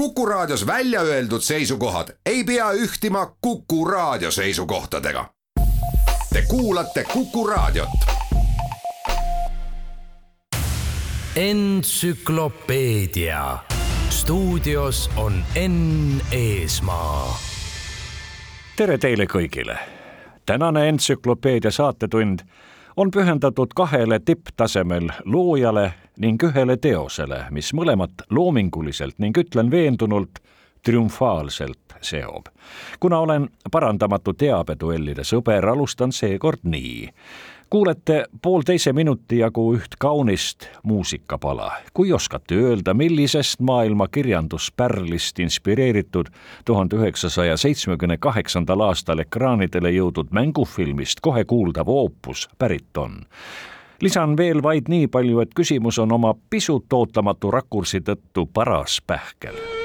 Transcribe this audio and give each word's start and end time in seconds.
Kuku 0.00 0.26
Raadios 0.26 0.66
välja 0.66 1.00
öeldud 1.00 1.40
seisukohad 1.40 2.08
ei 2.26 2.44
pea 2.44 2.72
ühtima 2.72 3.36
Kuku 3.40 3.84
Raadio 3.84 4.30
seisukohtadega. 4.30 5.24
Te 6.32 6.42
kuulate 6.48 7.04
Kuku 7.12 7.46
Raadiot. 7.46 7.88
entsüklopeedia 11.36 13.58
stuudios 14.08 15.10
on 15.16 15.44
Enn 15.54 16.20
Eesmaa. 16.32 17.38
tere 18.76 18.98
teile 18.98 19.24
kõigile. 19.24 19.78
tänane 20.46 20.88
entsüklopeedia 20.88 21.70
saatetund 21.70 22.38
on 22.96 23.10
pühendatud 23.10 23.68
kahele 23.74 24.18
tipptasemel 24.18 25.08
loojale 25.24 25.92
ning 26.20 26.42
ühele 26.44 26.76
teosele, 26.76 27.44
mis 27.50 27.72
mõlemat 27.76 28.26
loominguliselt 28.30 29.18
ning 29.18 29.36
ütlen 29.38 29.70
veendunult, 29.70 30.40
triumfaalselt 30.84 31.96
seob. 32.00 32.46
kuna 33.00 33.18
olen 33.18 33.48
parandamatu 33.72 34.32
teabeduellide 34.32 35.24
sõber, 35.24 35.66
alustan 35.68 36.12
seekord 36.12 36.64
nii 36.64 37.10
kuulete 37.70 38.24
poolteise 38.42 38.92
minuti 38.92 39.38
jagu 39.38 39.62
üht 39.76 39.94
kaunist 39.98 40.66
muusikapala. 40.82 41.72
kui 41.94 42.12
oskate 42.12 42.54
öelda, 42.54 42.94
millisest 42.94 43.60
maailma 43.60 44.08
kirjanduspärlist 44.08 45.38
inspireeritud 45.38 46.26
tuhande 46.64 46.96
üheksasaja 46.96 47.56
seitsmekümne 47.56 48.16
kaheksandal 48.16 48.80
aastal 48.80 49.18
ekraanidele 49.18 49.90
jõudnud 49.90 50.30
mängufilmist 50.30 51.20
kohe 51.20 51.44
kuuldav 51.44 51.88
oopus 51.88 52.48
pärit 52.58 52.96
on? 52.96 53.20
Lisan 54.00 54.36
veel 54.36 54.62
vaid 54.62 54.88
nii 54.88 55.06
palju, 55.06 55.40
et 55.40 55.54
küsimus 55.56 55.98
on 55.98 56.12
oma 56.12 56.34
pisut 56.50 56.92
ootamatu 56.92 57.50
rakursi 57.50 58.00
tõttu 58.00 58.46
paras 58.52 59.00
pähkel 59.06 59.79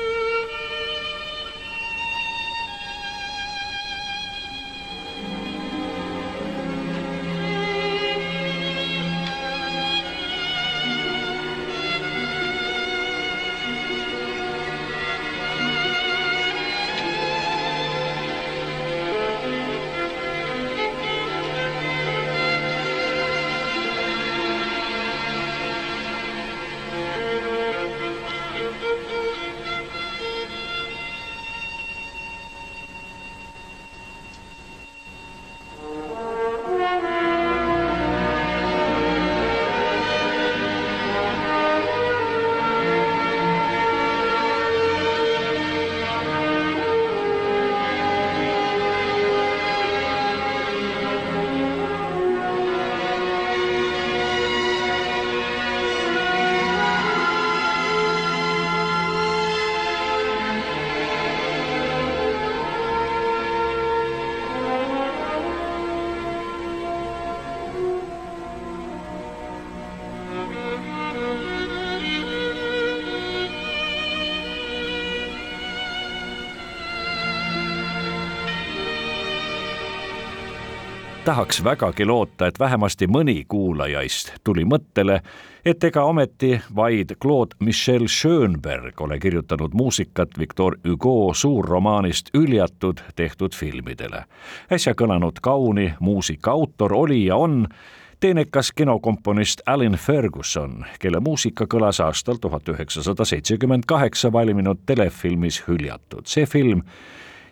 tahaks 81.26 81.64
vägagi 81.64 82.06
loota, 82.06 82.48
et 82.48 82.60
vähemasti 82.60 83.08
mõni 83.08 83.46
kuulajaist 83.48 84.30
tuli 84.44 84.62
mõttele, 84.66 85.20
et 85.66 85.84
ega 85.84 86.04
ometi 86.06 86.60
vaid 86.76 87.16
Claude 87.22 87.58
Michel 87.60 88.06
Schönberg 88.08 89.02
ole 89.02 89.18
kirjutanud 89.20 89.74
muusikat 89.74 90.38
Victor 90.40 90.78
Hugo 90.88 91.34
suurromaanist 91.34 92.30
Hüljatud 92.38 93.02
tehtud 93.16 93.56
filmidele. 93.56 94.26
äsja 94.72 94.94
kõlanud 94.94 95.42
kauni 95.42 95.94
muusika 96.00 96.52
autor 96.52 96.94
oli 96.94 97.26
ja 97.26 97.36
on 97.36 97.68
teenekas 98.20 98.72
kinokomponist 98.72 99.62
Alan 99.66 99.98
Ferguson, 99.98 100.86
kelle 101.00 101.20
muusika 101.20 101.66
kõlas 101.66 102.04
aastal 102.06 102.38
tuhat 102.38 102.70
üheksasada 102.70 103.26
seitsekümmend 103.26 103.84
kaheksa 103.88 104.32
valminud 104.32 104.78
telefilmis 104.86 105.64
Hüljatud. 105.68 106.26
see 106.26 106.46
film 106.46 106.82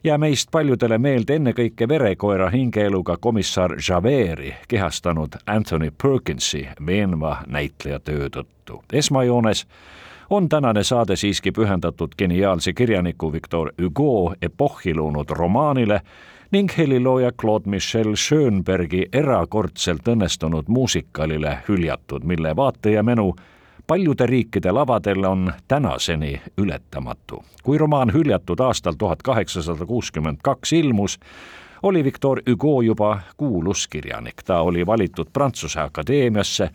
ja 0.04 0.18
meist 0.18 0.52
paljudele 0.52 0.98
meelde 0.98 1.36
ennekõike 1.36 1.88
verekoera 1.88 2.50
hingeeluga 2.50 3.18
komissar 3.18 3.76
Javert'i 3.90 4.54
kehastanud 4.68 5.38
Anthony 5.48 5.92
Perkinsi 6.02 6.68
veenva 6.86 7.38
näitlejatöö 7.48 8.30
tõttu. 8.30 8.84
esmajoones 8.94 9.68
on 10.30 10.50
tänane 10.50 10.84
saade 10.84 11.16
siiski 11.16 11.52
pühendatud 11.52 12.16
geniaalse 12.18 12.74
kirjaniku 12.74 13.32
Victor 13.34 13.72
Hugo 13.82 14.36
epohhi 14.42 14.96
loonud 14.96 15.30
romaanile 15.30 16.02
ning 16.52 16.70
helilooja 16.78 17.32
Claude 17.32 17.70
Michel 17.70 18.16
Schönbergi 18.16 19.06
erakordselt 19.14 20.08
õnnestunud 20.08 20.64
muusikalile 20.68 21.58
Hüljatud, 21.68 22.24
mille 22.24 22.56
vaatajamenu 22.56 23.36
paljude 23.88 24.26
riikide 24.26 24.72
lavadel 24.72 25.24
on 25.24 25.54
tänaseni 25.68 26.42
ületamatu. 26.58 27.44
kui 27.64 27.78
romaan 27.78 28.14
Hüljatud 28.14 28.60
aastal 28.60 28.94
tuhat 28.98 29.22
kaheksasada 29.22 29.86
kuuskümmend 29.86 30.38
kaks 30.44 30.74
ilmus, 30.74 31.20
oli 31.84 32.04
Victor 32.04 32.42
Hugo 32.50 32.82
juba 32.82 33.20
kuulus 33.38 33.88
kirjanik, 33.88 34.44
ta 34.46 34.60
oli 34.62 34.86
valitud 34.86 35.28
Prantsuse 35.34 35.80
Akadeemiasse 35.80 36.70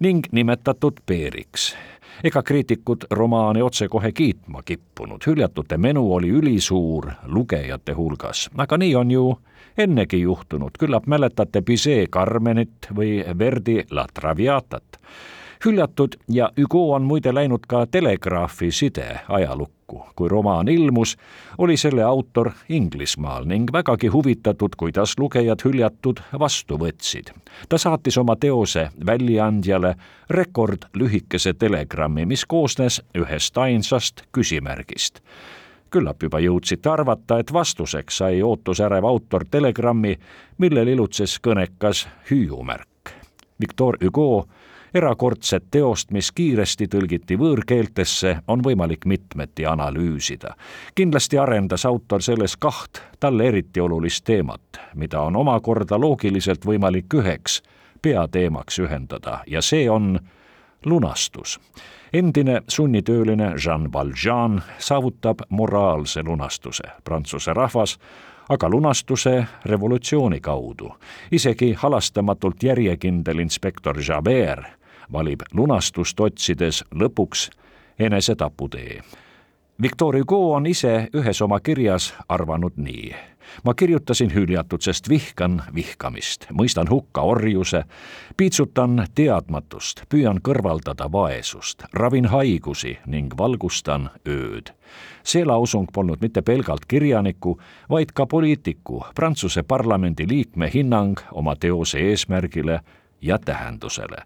ning 0.00 0.20
nimetatud 0.32 0.92
peeriks. 1.06 1.76
ega 2.24 2.42
kriitikud 2.42 3.04
romaani 3.10 3.62
otsekohe 3.62 4.12
kiitma 4.12 4.62
kippunud, 4.62 5.20
hüljatute 5.26 5.76
menu 5.76 6.14
oli 6.14 6.28
ülisuur 6.28 7.10
lugejate 7.26 7.92
hulgas, 7.92 8.50
aga 8.58 8.76
nii 8.76 8.94
on 8.94 9.10
ju 9.10 9.38
ennegi 9.78 10.20
juhtunud, 10.20 10.70
küllap 10.78 11.06
mäletate 11.06 11.62
Bizet 11.62 12.10
Carmenit 12.10 12.88
või 12.94 13.24
Verdi 13.38 13.84
La 13.90 14.06
Traviatat 14.14 14.84
hüljatud 15.64 16.08
ja 16.28 16.50
Hugo 16.60 16.94
on 16.94 17.02
muide 17.02 17.34
läinud 17.34 17.60
ka 17.68 17.86
Telegraafi 17.86 18.70
side 18.70 19.20
ajalukku. 19.28 19.82
kui 20.16 20.28
romaan 20.28 20.68
ilmus, 20.68 21.16
oli 21.58 21.76
selle 21.76 22.02
autor 22.02 22.50
Inglismaal 22.68 23.44
ning 23.44 23.68
vägagi 23.72 24.06
huvitatud, 24.06 24.68
kuidas 24.76 25.18
lugejad 25.18 25.58
hüljatud 25.64 26.20
vastu 26.38 26.78
võtsid. 26.78 27.32
ta 27.68 27.78
saatis 27.78 28.18
oma 28.18 28.36
teose 28.36 28.88
väljaandjale 29.06 29.94
rekordlühikese 30.30 31.54
telegrammi, 31.54 32.26
mis 32.26 32.44
koosnes 32.44 33.02
ühest 33.18 33.58
ainsast 33.58 34.22
küsimärgist 34.32 35.20
küllap 35.90 36.22
juba 36.22 36.40
jõudsite 36.40 36.90
arvata, 36.90 37.38
et 37.38 37.52
vastuseks 37.52 38.16
sai 38.16 38.42
ootusärev 38.42 39.04
autor 39.04 39.44
telegrammi, 39.50 40.16
millel 40.58 40.88
ilutses 40.88 41.36
kõnekas 41.40 42.06
hüüumärk. 42.30 43.12
Victor 43.60 43.98
Hugo 44.04 44.46
erakordset 44.94 45.64
teost, 45.70 46.10
mis 46.10 46.32
kiiresti 46.32 46.86
tõlgiti 46.88 47.36
võõrkeeltesse, 47.38 48.36
on 48.48 48.62
võimalik 48.64 49.04
mitmeti 49.04 49.66
analüüsida. 49.66 50.54
kindlasti 50.94 51.38
arendas 51.38 51.86
autor 51.86 52.22
selles 52.22 52.56
kaht 52.56 53.02
talle 53.20 53.46
eriti 53.48 53.80
olulist 53.80 54.24
teemat, 54.24 54.80
mida 54.94 55.20
on 55.20 55.36
omakorda 55.36 56.00
loogiliselt 56.00 56.66
võimalik 56.66 57.14
üheks 57.14 57.62
peateemaks 58.02 58.78
ühendada 58.78 59.40
ja 59.46 59.62
see 59.62 59.90
on 59.90 60.18
lunastus. 60.84 61.60
endine 62.12 62.62
sunnitööline 62.68 63.54
Jean 63.64 63.92
Valjean 63.92 64.62
saavutab 64.78 65.38
moraalse 65.48 66.22
lunastuse. 66.22 66.84
Prantsuse 67.04 67.52
rahvas 67.52 67.98
aga 68.48 68.68
lunastuse 68.68 69.46
revolutsiooni 69.64 70.40
kaudu. 70.40 70.94
isegi 71.30 71.72
halastamatult 71.72 72.62
järjekindel 72.62 73.38
inspektor 73.38 73.96
Javert 74.08 74.81
valib 75.12 75.42
lunastust 75.52 76.20
otsides 76.20 76.84
lõpuks 76.94 77.50
enesetaputee. 77.98 79.02
Victor 79.82 80.16
Hugo 80.18 80.52
on 80.54 80.66
ise 80.66 81.08
ühes 81.16 81.40
oma 81.42 81.60
kirjas 81.60 82.14
arvanud 82.28 82.72
nii. 82.76 83.14
ma 83.64 83.74
kirjutasin 83.74 84.34
hüljatut, 84.34 84.82
sest 84.82 85.08
vihkan 85.08 85.62
vihkamist, 85.74 86.46
mõistan 86.52 86.88
hukka 86.90 87.20
orjuse, 87.20 87.82
piitsutan 88.36 89.06
teadmatust, 89.14 90.04
püüan 90.08 90.38
kõrvaldada 90.40 91.08
vaesust, 91.12 91.82
ravin 91.92 92.26
haigusi 92.26 92.98
ning 93.06 93.34
valgustan 93.38 94.08
ööd. 94.28 94.72
see 95.24 95.44
lausung 95.44 95.88
polnud 95.92 96.20
mitte 96.20 96.42
pelgalt 96.42 96.86
kirjaniku, 96.86 97.58
vaid 97.90 98.12
ka 98.12 98.26
poliitiku, 98.26 99.04
Prantsuse 99.14 99.62
parlamendi 99.62 100.28
liikme 100.28 100.70
hinnang 100.74 101.20
oma 101.32 101.56
teose 101.56 101.98
eesmärgile 101.98 102.80
ja 103.22 103.38
tähendusele. 103.38 104.16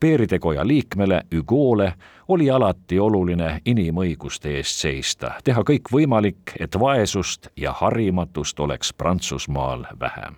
Peeride 0.00 0.38
Koja 0.38 0.66
liikmele 0.66 1.22
Hugole 1.36 1.92
oli 2.28 2.50
alati 2.50 2.98
oluline 2.98 3.60
inimõiguste 3.66 4.56
eest 4.56 4.80
seista, 4.80 5.34
teha 5.44 5.62
kõik 5.62 5.90
võimalik, 5.92 6.54
et 6.60 6.78
vaesust 6.80 7.48
ja 7.56 7.72
harimatust 7.72 8.60
oleks 8.60 8.92
Prantsusmaal 8.92 9.84
vähem. 10.00 10.34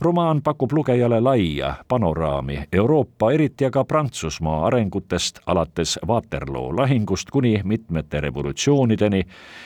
romaan 0.00 0.42
pakub 0.42 0.72
lugejale 0.72 1.20
laia 1.20 1.74
panoraami 1.88 2.58
Euroopa, 2.72 3.32
eriti 3.32 3.64
aga 3.64 3.84
Prantsusmaa 3.84 4.66
arengutest 4.66 5.40
alates 5.46 5.98
Waterloo 6.06 6.76
lahingust 6.76 7.30
kuni 7.30 7.60
mitmete 7.64 8.20
revolutsioonideni, 8.20 9.22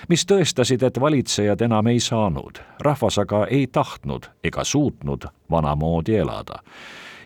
mis 0.08 0.26
tõestasid, 0.26 0.82
et 0.82 1.00
valitsejad 1.00 1.60
enam 1.60 1.86
ei 1.86 2.00
saanud, 2.00 2.58
rahvas 2.80 3.18
aga 3.18 3.46
ei 3.46 3.66
tahtnud 3.66 4.26
ega 4.44 4.64
suutnud 4.64 5.24
vanamoodi 5.50 6.16
elada 6.16 6.62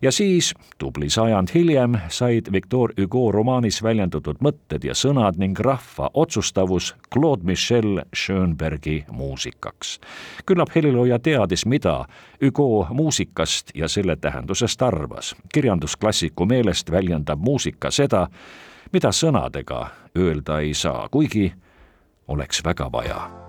ja 0.02 0.12
siis, 0.12 0.54
tubli 0.78 1.10
sajand 1.10 1.48
hiljem, 1.54 1.96
said 2.08 2.52
Victor 2.52 2.92
Hugo 3.00 3.32
romaanis 3.32 3.82
väljendatud 3.82 4.36
mõtted 4.44 4.84
ja 4.84 4.94
sõnad 4.94 5.38
ning 5.38 5.58
rahva 5.60 6.10
otsustavus 6.14 6.94
Claude 7.12 7.44
Michel 7.44 8.02
Schönbergi 8.16 9.04
muusikaks. 9.10 10.00
küllap 10.46 10.74
helilooja 10.74 11.18
teadis, 11.18 11.66
mida 11.66 12.04
Hugo 12.44 12.86
muusikast 12.90 13.70
ja 13.74 13.88
selle 13.88 14.16
tähendusest 14.16 14.82
arvas. 14.82 15.36
kirjandusklassiku 15.54 16.46
meelest 16.46 16.90
väljendab 16.90 17.40
muusika 17.40 17.90
seda, 17.90 18.28
mida 18.92 19.08
sõnadega 19.08 19.86
öelda 20.18 20.60
ei 20.60 20.74
saa, 20.74 21.08
kuigi 21.08 21.52
oleks 22.28 22.64
väga 22.64 22.92
vaja 22.92 23.45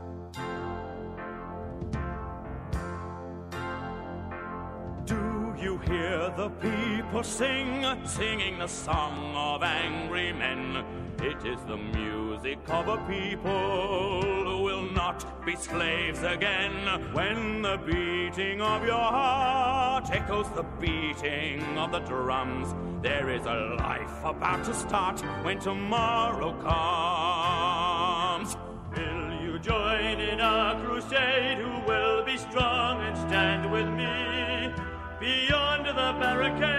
people 7.18 7.31
sing, 7.31 7.84
singing 8.06 8.60
the 8.60 8.68
song 8.68 9.34
of 9.36 9.64
angry 9.64 10.31
men. 10.34 10.86
It 11.19 11.44
is 11.48 11.60
the 11.66 11.78
music 11.78 12.60
of 12.69 12.88
a 12.88 12.98
people 13.08 14.22
who 14.22 14.62
will 14.62 14.84
not 14.92 15.44
be 15.44 15.56
slaves 15.56 16.22
again. 16.22 16.75
When 17.14 17.64
the 17.64 17.78
beating 17.78 18.62
of 18.62 18.86
your 18.86 19.10
heart 19.18 20.12
echoes 20.12 20.48
the 20.52 20.62
beating 20.80 21.64
of 21.80 21.92
the 21.92 22.02
drums, 22.02 22.75
there 23.02 23.31
is 23.31 23.48
a 23.48 23.75
life 23.80 24.24
about 24.24 24.64
to 24.66 24.75
start 24.75 25.19
when 25.44 25.60
tomorrow 25.60 26.54
comes. 26.62 28.56
Will 28.96 29.42
you 29.42 29.58
join 29.58 30.19
in 30.19 30.40
a 30.40 30.80
crusade? 30.86 31.58
Who 31.58 31.80
will 31.88 32.24
be 32.24 32.38
strong 32.38 33.02
and 33.02 33.18
stand 33.18 33.72
with 33.72 33.88
me? 33.88 34.72
Beyond 35.19 35.88
the 35.88 36.14
barricade, 36.22 36.77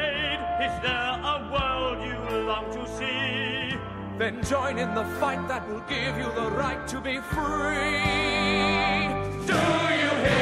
is 0.69 0.82
there 0.82 1.15
a 1.35 1.37
world 1.53 1.99
you 2.05 2.19
long 2.47 2.67
to 2.76 2.82
see? 2.97 3.76
Then 4.19 4.43
join 4.43 4.79
in 4.79 4.94
the 4.94 5.05
fight 5.20 5.47
that 5.49 5.69
will 5.69 5.85
give 5.88 6.17
you 6.17 6.29
the 6.41 6.50
right 6.50 6.87
to 6.88 7.00
be 7.00 7.19
free. 7.35 8.03
Do 9.50 9.61
you 10.03 10.11
hear 10.25 10.38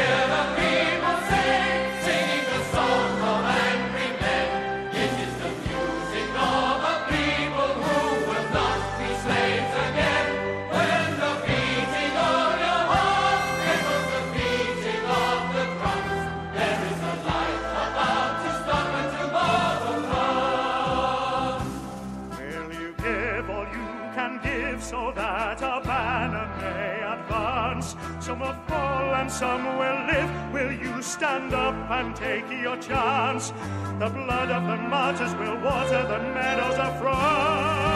Some 28.37 28.49
will 28.49 28.65
fall 28.69 29.15
and 29.15 29.33
some 29.33 29.65
will 29.79 30.07
live. 30.07 30.53
Will 30.53 30.71
you 30.71 31.01
stand 31.01 31.55
up 31.55 31.75
and 31.91 32.15
take 32.15 32.45
your 32.51 32.77
chance? 32.77 33.51
The 33.99 34.11
blood 34.11 34.51
of 34.51 34.67
the 34.67 34.77
martyrs 34.77 35.35
will 35.37 35.59
water 35.63 36.03
the 36.03 36.19
meadows 36.19 36.79
of 36.79 37.01
France. 37.01 37.96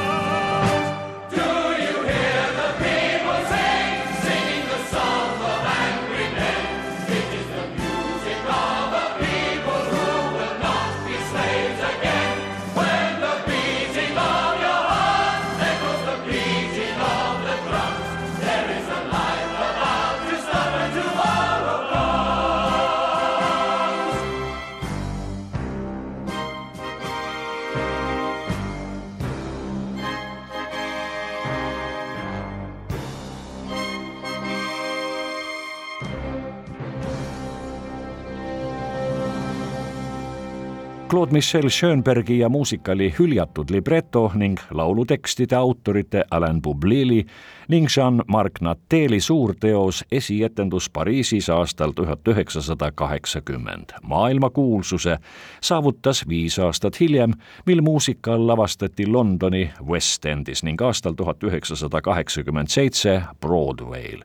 Claude 41.11 41.33
Michel 41.33 41.69
Schönbergi 41.69 42.39
ja 42.39 42.49
muusikali 42.49 43.15
hüljatud 43.19 43.71
libreto 43.71 44.31
ning 44.35 44.59
laulutekstide 44.71 45.57
autorite 45.57 46.25
Alain 46.31 46.63
Boublili 46.63 47.27
ning 47.69 47.87
Jean-Marc 47.97 48.61
Nateli 48.61 49.21
suurteos 49.21 50.05
esietendus 50.13 50.91
Pariisis 50.91 51.51
aastal 51.51 51.91
tuhat 51.91 52.29
üheksasada 52.29 52.93
kaheksakümmend. 52.93 53.91
maailmakuulsuse 54.03 55.19
saavutas 55.61 56.29
viis 56.29 56.59
aastat 56.59 57.01
hiljem, 57.01 57.33
mil 57.67 57.81
muusikal 57.81 58.47
lavastati 58.47 59.07
Londoni 59.07 59.71
West 59.87 60.25
Endis 60.25 60.63
ning 60.63 60.83
aastal 60.83 61.13
tuhat 61.13 61.43
üheksasada 61.43 62.01
kaheksakümmend 62.01 62.69
seitse 62.69 63.23
Broadway'l. 63.41 64.23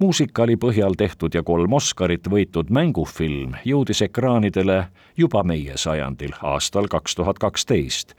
Muusikali 0.00 0.56
põhjal 0.56 0.94
tehtud 0.96 1.34
ja 1.34 1.42
kolm 1.42 1.72
Oscarit 1.76 2.28
võitud 2.32 2.70
mängufilm 2.72 3.58
jõudis 3.68 4.00
ekraanidele 4.06 4.84
juba 5.16 5.42
meie 5.44 5.76
sajandil, 5.76 6.32
aastal 6.42 6.88
kaks 6.88 7.14
tuhat 7.14 7.38
kaksteist. 7.38 8.14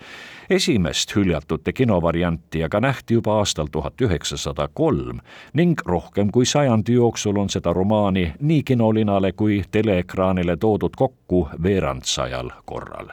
esimest 0.50 1.16
hüljatute 1.16 1.74
kinovarianti 1.74 2.64
aga 2.64 2.80
nähti 2.80 3.14
juba 3.14 3.38
aastal 3.40 3.68
tuhat 3.72 4.02
üheksasada 4.02 4.68
kolm 4.74 5.20
ning 5.54 5.82
rohkem 5.86 6.32
kui 6.32 6.46
sajandi 6.46 6.94
jooksul 6.94 7.38
on 7.38 7.50
seda 7.50 7.74
romaani 7.74 8.34
nii 8.40 8.64
kinolinale 8.64 9.32
kui 9.32 9.64
teleekraanile 9.72 10.58
toodud 10.58 10.96
kokku 10.98 11.48
veerandsajal 11.64 12.50
korral. 12.66 13.08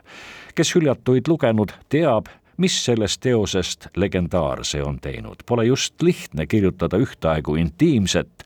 kes 0.55 0.75
hüljatuid 0.75 1.29
lugenud, 1.29 1.73
teab, 1.89 2.27
mis 2.59 2.85
sellest 2.85 3.21
teosest 3.21 3.87
legendaarse 3.97 4.83
on 4.83 4.99
teinud. 5.01 5.37
Pole 5.47 5.65
just 5.67 6.03
lihtne 6.03 6.47
kirjutada 6.47 6.99
ühtaegu 6.99 7.55
intiimset 7.55 8.45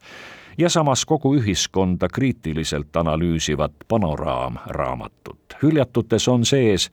ja 0.59 0.69
samas 0.69 1.04
kogu 1.04 1.35
ühiskonda 1.37 2.09
kriitiliselt 2.09 2.97
analüüsivat 2.97 3.73
panoraamraamatut. 3.88 5.57
hüljatutes 5.62 6.28
on 6.28 6.45
sees 6.45 6.90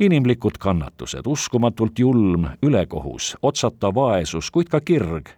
inimlikud 0.00 0.58
kannatused, 0.58 1.26
uskumatult 1.26 1.98
julm 1.98 2.46
ülekohus, 2.62 3.36
otsata 3.42 3.94
vaesus, 3.94 4.50
kuid 4.50 4.68
ka 4.68 4.80
kirg 4.80 5.28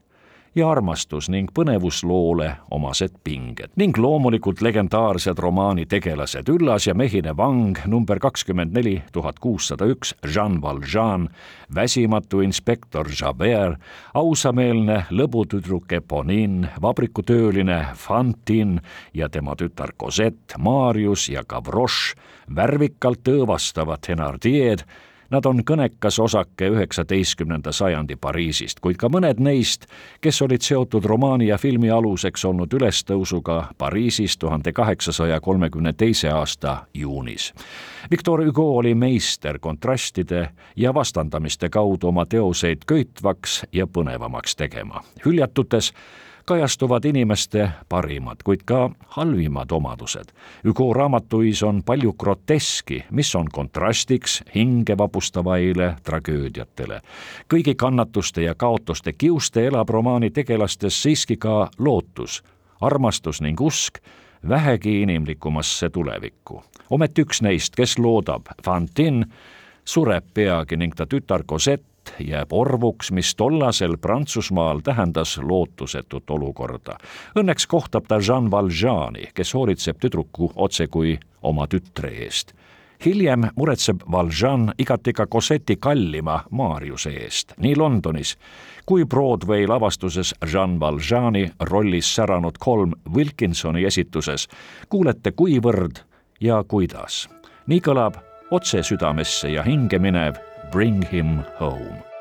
ja 0.55 0.71
armastus 0.71 1.29
ning 1.33 1.49
põnevusloole 1.55 2.49
omased 2.71 3.15
pinged. 3.25 3.73
Ning 3.77 3.97
loomulikult 3.99 4.61
legendaarsed 4.65 5.39
romaani 5.41 5.87
tegelased 5.89 6.49
Üllas 6.53 6.87
ja 6.87 6.95
mehine 6.95 7.37
vang 7.37 7.79
number 7.87 8.21
kakskümmend 8.21 8.75
neli 8.77 8.99
tuhat 9.13 9.39
kuussada 9.43 9.89
üks 9.89 10.15
Jean 10.27 10.61
Valjean, 10.63 11.29
väsimatu 11.75 12.43
inspektor 12.45 13.09
Javert, 13.21 13.81
ausameelne 14.15 15.07
lõbutüdruk 15.11 15.93
Eponine, 15.97 16.75
vabrikutööline 16.83 17.81
Fantine 17.97 18.83
ja 19.15 19.29
tema 19.29 19.57
tütar 19.57 19.95
Cosette, 19.99 20.59
Marius 20.59 21.29
ja 21.33 21.45
Gavroche, 21.49 22.17
värvikalt 22.55 23.29
õõvastavad 23.29 24.05
Thenardier'd 24.05 24.85
Nad 25.33 25.47
on 25.49 25.63
kõnekas 25.65 26.19
osake 26.21 26.67
üheksateistkümnenda 26.69 27.73
sajandi 27.73 28.19
Pariisist, 28.21 28.83
kuid 28.85 28.99
ka 29.01 29.09
mõned 29.09 29.39
neist, 29.41 29.87
kes 30.21 30.43
olid 30.45 30.61
seotud 30.61 31.07
romaani 31.09 31.47
ja 31.49 31.57
filmi 31.59 31.89
aluseks 31.91 32.45
olnud 32.45 32.73
ülestõusuga 32.77 33.57
Pariisis 33.79 34.37
tuhande 34.37 34.75
kaheksasaja 34.77 35.41
kolmekümne 35.41 35.93
teise 35.97 36.29
aasta 36.29 36.77
juunis. 36.95 37.53
Victor 38.11 38.45
Hugo 38.45 38.77
oli 38.77 38.95
meister 38.95 39.59
kontrastide 39.59 40.51
ja 40.77 40.93
vastandamiste 40.95 41.69
kaudu 41.69 42.13
oma 42.13 42.27
teoseid 42.27 42.85
köitvaks 42.87 43.63
ja 43.73 43.87
põnevamaks 43.87 44.57
tegema. 44.57 45.01
hüljatutes 45.25 45.93
kajastuvad 46.45 47.05
inimeste 47.05 47.69
parimad, 47.89 48.37
kuid 48.45 48.61
ka 48.65 48.91
halvimad 49.07 49.71
omadused. 49.71 50.33
Hugo 50.65 50.93
raamatuis 50.93 51.63
on 51.63 51.83
palju 51.83 52.13
groteski, 52.13 53.05
mis 53.11 53.35
on 53.35 53.47
kontrastiks 53.53 54.43
hinge 54.55 54.99
vapustavaile 54.99 55.97
tragöödiatele. 56.03 57.01
kõigi 57.55 57.75
kannatuste 57.75 58.43
ja 58.43 58.55
kaotuste 58.55 59.13
kiuste 59.13 59.67
elab 59.67 59.89
romaani 59.89 60.31
tegelastes 60.31 61.03
siiski 61.03 61.37
ka 61.37 61.71
lootus, 61.79 62.43
armastus 62.81 63.41
ning 63.41 63.61
usk 63.61 63.99
vähegi 64.49 65.03
inimlikumasse 65.03 65.91
tulevikku. 65.91 66.63
ometi 66.91 67.23
üks 67.23 67.43
neist, 67.43 67.75
kes 67.77 67.99
loodab, 67.99 68.47
Fantine, 68.65 69.27
sureb 69.85 70.25
peagi 70.35 70.77
ning 70.77 70.95
ta 70.95 71.07
tütar 71.07 71.45
Cosette 71.45 71.92
jääb 72.19 72.53
orvuks, 72.53 73.13
mis 73.13 73.35
tollasel 73.35 73.97
Prantsusmaal 74.01 74.81
tähendas 74.85 75.39
lootusetut 75.39 76.31
olukorda. 76.31 76.99
Õnneks 77.39 77.67
kohtab 77.69 78.09
ta 78.09 78.21
Jean 78.29 78.51
Valjeani, 78.51 79.31
kes 79.35 79.55
hoolitseb 79.55 80.01
tüdruku 80.01 80.53
otsekui 80.57 81.19
oma 81.43 81.67
tütre 81.67 82.11
eest 82.25 82.55
hiljem 83.05 83.49
muretseb 83.57 84.03
Valjean 84.11 84.73
igati 84.79 85.13
ka 85.13 85.27
Cosetti 85.27 85.77
kallima 85.77 86.43
Mariuse 86.51 87.11
eest, 87.11 87.55
nii 87.59 87.77
Londonis 87.77 88.37
kui 88.87 89.05
Broadway 89.05 89.67
lavastuses 89.67 90.35
Jean 90.53 90.81
Valjeani 90.81 91.51
rollis 91.61 92.15
säranud 92.15 92.59
kolm 92.59 92.95
Wilkinsoni 93.15 93.85
esituses 93.85 94.49
kuulete, 94.89 95.33
kuivõrd 95.33 96.03
ja 96.41 96.65
kuidas. 96.69 97.29
nii 97.67 97.81
kõlab 97.81 98.19
otse 98.51 98.83
südamesse 98.83 99.49
ja 99.49 99.63
hinge 99.63 99.99
minev 99.99 100.37
Bring 100.73 101.03
Him 101.03 101.41
Home. 101.59 102.12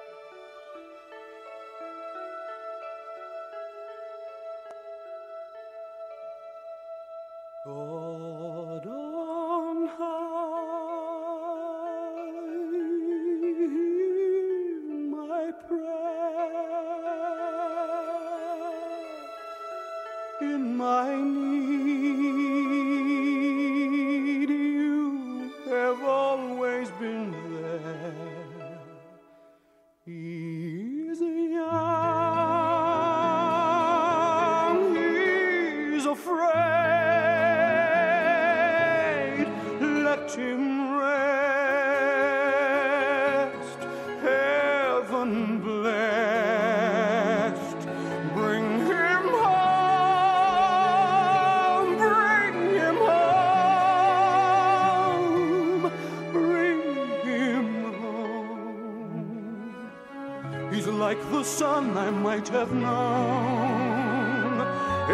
Son 61.52 61.98
I 61.98 62.10
might 62.10 62.48
have 62.48 62.72
known. 62.72 64.62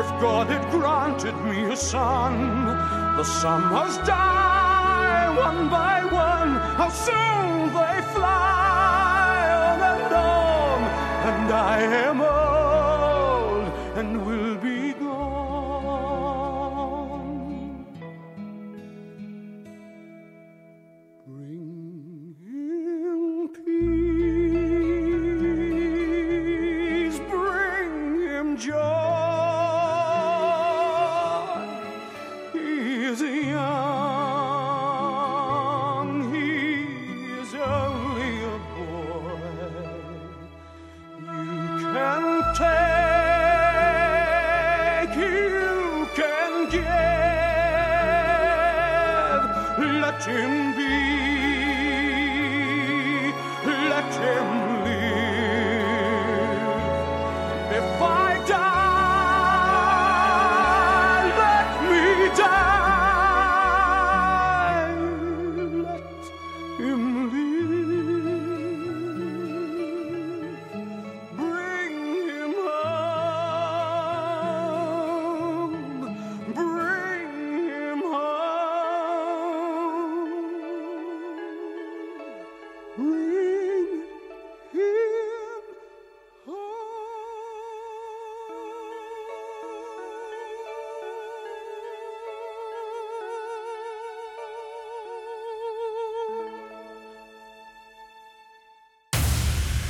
If 0.01 0.07
God 0.21 0.47
had 0.47 0.69
granted 0.69 1.35
me 1.49 1.63
a 1.71 1.75
son, 1.75 2.67
the 3.17 3.23
summers 3.23 3.97
die 4.05 5.35
one 5.35 5.69
by 5.69 6.05
one. 6.05 6.51
How 6.79 6.89
soon 6.89 7.73
they 7.77 7.95
fly 8.13 9.39
on 9.63 9.79
and 9.93 10.13
on, 10.13 10.79
and 11.31 11.51
I 11.51 11.77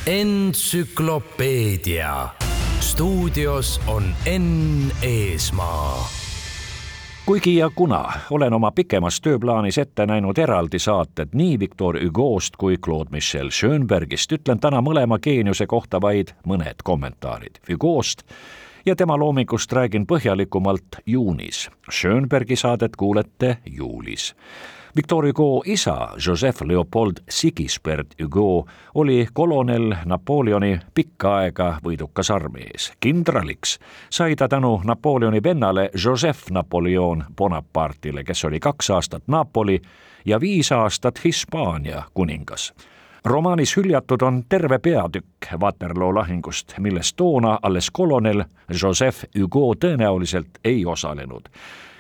entsüklopeedia 0.08 2.30
stuudios 2.80 3.82
on 3.88 4.04
Enn 4.26 4.92
Eesmaa 5.02 6.10
kuigi 7.26 7.56
ja 7.56 7.70
kuna 7.76 8.12
olen 8.32 8.54
oma 8.54 8.72
pikemas 8.72 9.22
tööplaanis 9.22 9.78
ette 9.78 10.06
näinud 10.06 10.38
eraldi 10.38 10.80
saated 10.80 11.28
nii 11.34 11.60
Victor 11.60 12.00
Hugo'st 12.00 12.56
kui 12.58 12.78
Claude 12.78 13.10
Michel 13.12 13.50
Schönbergist, 13.52 14.32
ütlen 14.32 14.60
täna 14.64 14.82
mõlema 14.82 15.20
geeniuse 15.20 15.68
kohta 15.68 16.02
vaid 16.02 16.32
mõned 16.48 16.76
kommentaarid. 16.84 17.60
Hugo'st 17.68 18.24
ja 18.88 18.96
tema 18.96 19.18
loomingust 19.20 19.72
räägin 19.72 20.06
põhjalikumalt 20.08 21.02
juunis. 21.06 21.70
Schönbergi 21.92 22.56
saadet 22.56 22.96
kuulete 22.96 23.58
juulis. 23.66 24.36
Victor 24.96 25.28
Hugo 25.28 25.64
isa, 25.66 26.10
Joseph 26.28 26.62
Leopold 26.62 27.14
Sigisbert 27.30 28.08
Hugo, 28.24 28.68
oli 28.96 29.28
kolonel 29.34 29.96
Napoleoni 30.06 30.80
pikka 30.94 31.36
aega 31.36 31.80
võidukas 31.84 32.32
armees. 32.34 32.94
kindraliks 33.00 33.80
sai 34.10 34.36
ta 34.36 34.48
tänu 34.48 34.82
Napoleoni 34.84 35.44
vennale 35.44 35.90
Joseph 36.06 36.52
Napoleon 36.52 37.24
Bonaparte'ile, 37.38 38.24
kes 38.24 38.46
oli 38.46 38.60
kaks 38.60 38.90
aastat 38.90 39.24
Napoli 39.28 39.82
ja 40.26 40.40
viis 40.40 40.72
aastat 40.72 41.24
Hispaania 41.24 42.04
kuningas 42.14 42.74
romaanis 43.28 43.78
hüljatud 43.78 44.22
on 44.22 44.44
terve 44.50 44.80
peatükk 44.80 45.28
Waterloo 45.60 46.16
lahingust, 46.16 46.74
milles 46.80 47.14
toona 47.14 47.60
alles 47.62 47.92
kolonel 47.92 48.44
Joseph 48.82 49.24
Hugo 49.40 49.74
tõenäoliselt 49.76 50.60
ei 50.66 50.86
osalenud. 50.86 51.50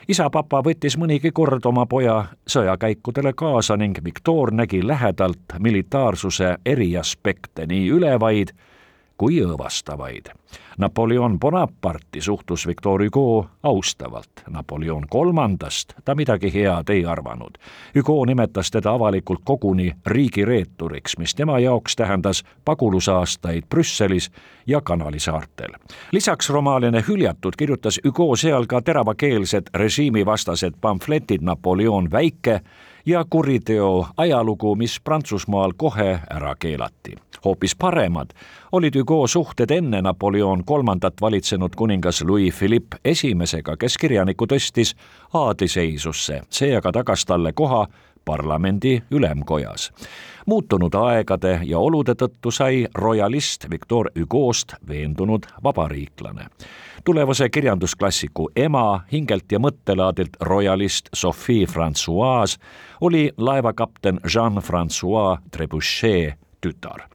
Isa-papa 0.07 0.61
võttis 0.63 0.95
mõnigi 0.97 1.31
kord 1.35 1.65
oma 1.65 1.85
poja 1.85 2.25
sõjakäikudele 2.47 3.33
kaasa 3.35 3.75
ning 3.77 3.97
Viktor 4.03 4.53
nägi 4.55 4.79
lähedalt 4.87 5.57
militaarsuse 5.59 6.55
eri 6.65 6.97
aspekte, 6.97 7.65
nii 7.67 7.89
ülevaid 7.91 8.53
kui 9.17 9.41
õõvastavaid. 9.41 10.29
Napoleon 10.77 11.39
Bonaparte'i 11.39 12.21
suhtus 12.21 12.67
Victor 12.67 13.03
Hugo 13.03 13.47
austavalt. 13.63 14.43
Napoleon 14.49 15.07
kolmandast 15.09 15.93
ta 16.05 16.15
midagi 16.15 16.53
head 16.53 16.89
ei 16.89 17.05
arvanud. 17.05 17.57
Hugo 17.95 18.25
nimetas 18.25 18.71
teda 18.71 18.93
avalikult 18.93 19.41
koguni 19.43 19.91
riigireeturiks, 20.05 21.17
mis 21.17 21.35
tema 21.35 21.59
jaoks 21.59 21.95
tähendas 21.95 22.43
pagulusaastaid 22.65 23.63
Brüsselis 23.69 24.31
ja 24.67 24.81
Kanali 24.81 25.19
saartel. 25.19 25.73
lisaks 26.11 26.49
romaanile 26.49 27.03
Hüljatud 27.07 27.53
kirjutas 27.57 27.99
Hugo 28.05 28.35
seal 28.35 28.65
ka 28.65 28.81
teravakeelsed 28.81 29.69
režiimivastased 29.73 30.73
pamfletid 30.81 31.41
Napoleon 31.41 32.11
Väike 32.11 32.61
ja 33.05 33.25
kuriteo 33.29 34.07
ajalugu, 34.17 34.75
mis 34.75 34.99
Prantsusmaal 35.01 35.73
kohe 35.77 36.19
ära 36.29 36.55
keelati. 36.59 37.15
Hoopis 37.45 37.75
paremad 37.75 38.29
olid 38.71 38.95
Hugo 38.95 39.27
suhted 39.27 39.71
enne 39.71 40.01
Napoleon 40.01 40.63
kolmandat 40.65 41.21
valitsenud 41.21 41.75
kuningas 41.75 42.21
Louis 42.21 42.55
Philippe 42.55 42.97
esimesega, 43.05 43.77
kes 43.77 43.97
kirjaniku 43.97 44.45
tõstis 44.45 44.95
aadliseisusse, 45.33 46.41
see 46.49 46.75
aga 46.75 46.91
tagas 46.91 47.25
talle 47.25 47.53
koha 47.53 47.87
parlamendi 48.27 49.01
ülemkojas. 49.11 49.91
muutunud 50.45 50.93
aegade 50.93 51.59
ja 51.63 51.79
olude 51.79 52.13
tõttu 52.15 52.51
sai 52.51 52.87
royalist 52.95 53.69
Victor 53.69 54.09
Hugo'st 54.19 54.73
veendunud 54.87 55.43
vabariiklane. 55.63 56.45
tulevase 57.05 57.49
kirjandusklassiku 57.49 58.49
ema, 58.55 59.01
hingelt 59.11 59.51
ja 59.51 59.59
mõttelaadilt 59.59 60.35
royalist 60.41 61.09
Sophie 61.13 61.65
Francoise 61.65 62.59
oli 63.01 63.31
laevakapten 63.37 64.19
Jean-Francois 64.33 65.39
Trebuchet 65.51 66.46
tütar. 66.61 67.07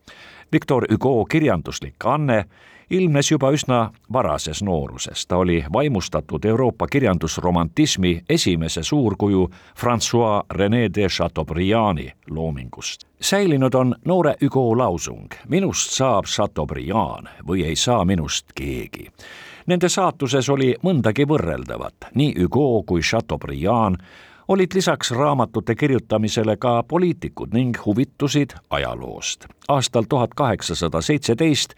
Victor 0.53 0.87
Hugo 0.93 1.25
kirjanduslik 1.25 2.05
anne 2.05 2.45
ilmnes 2.93 3.31
juba 3.31 3.51
üsna 3.51 3.91
varases 4.13 4.63
nooruses. 4.63 5.27
ta 5.27 5.37
oli 5.37 5.65
vaimustatud 5.73 6.45
Euroopa 6.45 6.87
kirjandusromantismi 6.87 8.23
esimese 8.29 8.83
suurkuju 8.83 9.51
Francois 9.77 10.45
Rene 10.51 10.91
de 10.95 11.09
Chateaubriandi 11.09 12.13
loomingust. 12.31 13.05
säilinud 13.21 13.75
on 13.75 13.95
noore 14.05 14.35
Hugo 14.43 14.79
lausung 14.79 15.33
Minust 15.49 15.91
saab 15.91 16.25
Chateaubriand 16.25 17.27
või 17.49 17.65
ei 17.65 17.77
saa 17.77 18.05
minust 18.05 18.47
keegi. 18.55 19.09
Nende 19.67 19.89
saatuses 19.89 20.49
oli 20.49 20.75
mõndagi 20.83 21.25
võrreldavat, 21.29 21.95
nii 22.15 22.35
Hugo 22.43 22.83
kui 22.83 23.01
Chateaubriand 23.01 23.97
olid 24.53 24.71
lisaks 24.75 25.11
raamatute 25.11 25.75
kirjutamisele 25.75 26.57
ka 26.57 26.83
poliitikud 26.83 27.49
ning 27.53 27.77
huvitusid 27.87 28.51
ajaloost. 28.71 29.47
aastal 29.69 30.03
tuhat 30.09 30.35
kaheksasada 30.35 31.01
seitseteist 31.01 31.73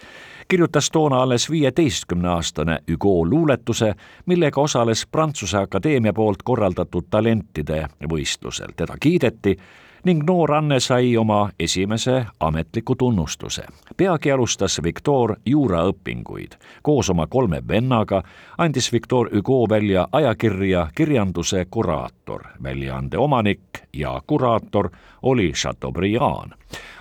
kirjutas 0.48 0.90
toona 0.90 1.22
alles 1.22 1.50
viieteistkümneaastane 1.50 2.78
Hugo 2.90 3.26
luuletuse, 3.26 3.94
millega 4.26 4.60
osales 4.60 5.06
Prantsuse 5.06 5.58
Akadeemia 5.58 6.12
poolt 6.12 6.42
korraldatud 6.42 7.04
talentide 7.10 7.86
võistlusel. 8.10 8.72
teda 8.76 8.94
kiideti 9.00 9.56
ning 10.04 10.22
noor 10.26 10.52
Anne 10.52 10.80
sai 10.80 11.16
oma 11.16 11.50
esimese 11.58 12.26
ametliku 12.40 12.94
tunnustuse. 12.94 13.62
peagi 13.96 14.32
alustas 14.32 14.80
Victor 14.82 15.36
juuraõpinguid. 15.46 16.52
koos 16.82 17.10
oma 17.10 17.26
kolme 17.26 17.62
vennaga 17.68 18.22
andis 18.58 18.92
Victor 18.92 19.30
Hugo 19.34 19.68
välja 19.68 20.08
ajakirja 20.12 20.88
Kirjanduse 20.94 21.66
kuraator. 21.70 22.42
väljaande 22.62 23.18
omanik 23.18 23.60
ja 23.92 24.22
kuraator 24.26 24.90
oli 25.22 25.52
Chateaubriand 25.52 26.52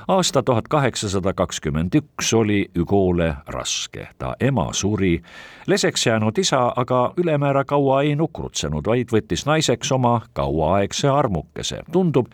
aasta 0.07 0.43
tuhat 0.43 0.67
kaheksasada 0.67 1.33
kakskümmend 1.33 1.95
üks 1.95 2.33
oli 2.33 2.71
Hugole 2.79 3.35
raske, 3.47 4.07
ta 4.17 4.35
ema 4.39 4.73
suri. 4.73 5.21
leseks 5.67 6.07
jäänud 6.07 6.37
isa 6.37 6.73
aga 6.75 7.13
ülemäära 7.17 7.65
kaua 7.65 8.01
ei 8.01 8.15
nukrutsenud, 8.15 8.85
vaid 8.85 9.11
võttis 9.11 9.45
naiseks 9.45 9.91
oma 9.91 10.21
kauaaegse 10.33 11.09
armukese. 11.09 11.83
tundub, 11.91 12.27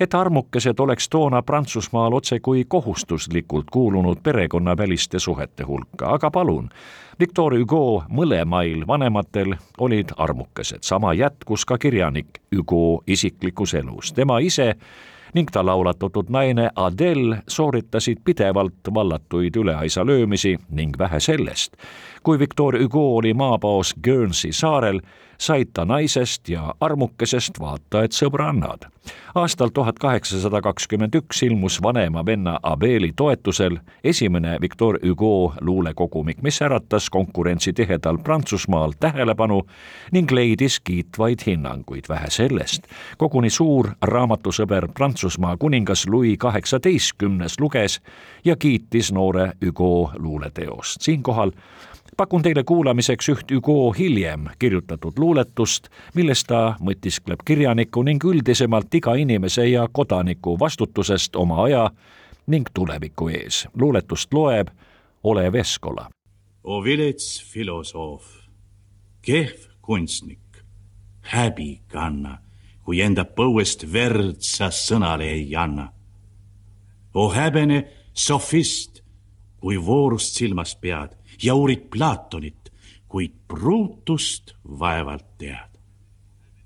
et 0.00 0.14
armukesed 0.14 0.80
oleks 0.80 1.08
toona 1.08 1.42
Prantsusmaal 1.42 2.12
otsekui 2.12 2.64
kohustuslikult 2.68 3.66
kuulunud 3.70 4.16
perekonnaväliste 4.22 5.18
suhete 5.18 5.62
hulka, 5.62 6.14
aga 6.14 6.30
palun, 6.30 6.70
Victor 7.20 7.58
Hugo 7.58 8.02
mõlemail 8.08 8.86
vanematel 8.86 9.54
olid 9.78 10.14
armukesed, 10.16 10.80
sama 10.82 11.12
jätkus 11.14 11.64
ka 11.68 11.78
kirjanik 11.78 12.40
Hugo 12.56 13.02
isiklikus 13.06 13.74
elus, 13.74 14.12
tema 14.12 14.38
ise 14.38 14.74
ning 15.34 15.50
ta 15.52 15.62
laulatatud 15.66 16.30
naine 16.32 16.70
Adele 16.76 17.42
sooritasid 17.48 18.24
pidevalt 18.24 18.88
vallatuid 18.94 19.56
üleaisa 19.56 20.06
löömisi 20.06 20.56
ning 20.70 20.98
vähe 20.98 21.20
sellest. 21.20 21.76
kui 22.22 22.38
Victor 22.38 22.78
Hugo 22.82 23.16
oli 23.16 23.34
maapaos 23.34 23.94
Guernsey 24.04 24.52
saarel, 24.52 25.00
said 25.40 25.66
ta 25.74 25.84
naisest 25.84 26.48
ja 26.48 26.74
armukesest 26.80 27.60
vaata 27.60 28.04
et 28.04 28.12
sõbrannad. 28.12 28.84
aastal 29.34 29.70
tuhat 29.74 29.98
kaheksasada 29.98 30.60
kakskümmend 30.60 31.14
üks 31.14 31.42
ilmus 31.46 31.78
vanema 31.82 32.26
venna 32.26 32.58
Abeli 32.62 33.12
toetusel 33.16 33.78
esimene 34.04 34.58
Victor 34.60 34.98
Hugo 35.06 35.54
luulekogumik, 35.60 36.42
mis 36.42 36.62
äratas 36.62 37.10
konkurentsi 37.10 37.72
tihedal 37.72 38.18
Prantsusmaal 38.18 38.92
tähelepanu 39.00 39.62
ning 40.12 40.30
leidis 40.30 40.80
kiitvaid 40.80 41.46
hinnanguid, 41.46 42.04
vähe 42.08 42.30
sellest. 42.30 42.82
koguni 43.16 43.50
suur 43.50 43.90
raamatusõber 44.02 44.88
Prantsusmaa 44.92 45.56
kuningas 45.56 46.06
Louis 46.06 46.38
kaheksateistkümnes 46.38 47.60
luges 47.60 48.00
ja 48.44 48.56
kiitis 48.56 49.12
noore 49.12 49.52
Hugo 49.64 50.12
luuleteost. 50.18 51.00
siinkohal 51.00 51.50
pakun 52.16 52.42
teile 52.42 52.64
kuulamiseks 52.64 53.28
üht 53.28 53.52
Hugo 53.54 53.92
hiljem 53.92 54.46
kirjutatud 54.58 55.18
luuletust, 55.18 55.88
milles 56.14 56.44
ta 56.44 56.76
mõtiskleb 56.80 57.44
kirjaniku 57.44 58.02
ning 58.02 58.24
üldisemalt 58.24 58.94
iga 58.94 59.14
inimese 59.14 59.66
ja 59.68 59.88
kodaniku 59.92 60.58
vastutusest 60.58 61.36
oma 61.36 61.62
aja 61.64 61.90
ning 62.46 62.68
tuleviku 62.74 63.28
ees. 63.28 63.66
luuletust 63.74 64.32
loeb 64.34 64.68
Olev 65.24 65.54
Eskola. 65.54 66.08
O 66.64 66.84
vilets 66.84 67.42
filosoof, 67.52 68.24
kehv 69.22 69.68
kunstnik, 69.80 70.64
häbi 71.20 71.80
kanna, 71.88 72.38
kui 72.84 73.00
enda 73.00 73.24
põuest 73.24 73.84
verd 73.92 74.40
sa 74.40 74.70
sõnale 74.70 75.24
ei 75.24 75.56
anna. 75.56 75.92
o 77.14 77.28
häbene 77.28 77.84
sofist, 78.12 79.02
kui 79.60 79.76
voorust 79.86 80.36
silmas 80.36 80.76
pead 80.76 81.19
ja 81.42 81.54
uurid 81.54 81.88
Platonit, 81.90 82.72
kuid 83.08 83.32
pruutust 83.48 84.54
vaevalt 84.64 85.38
tead. 85.38 85.70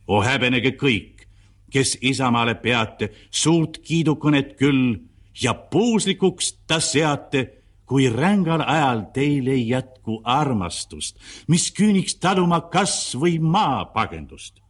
o 0.07 0.23
häbenege 0.23 0.77
kõik, 0.77 1.27
kes 1.71 1.99
Isamaale 2.01 2.55
peate 2.55 3.09
suurt 3.31 3.79
kiidukõnet 3.79 4.53
küll 4.59 4.99
ja 5.43 5.55
puuslikuks 5.55 6.53
ta 6.67 6.81
seate, 6.81 7.65
kui 7.87 8.11
rängal 8.11 8.63
ajal 8.67 9.03
teil 9.15 9.49
ei 9.49 9.69
jätku 9.69 10.21
armastust, 10.25 11.19
mis 11.49 11.71
küüniks 11.73 12.19
taluma 12.21 12.61
kas 12.61 13.15
või 13.17 13.39
maapagendust. 13.41 14.61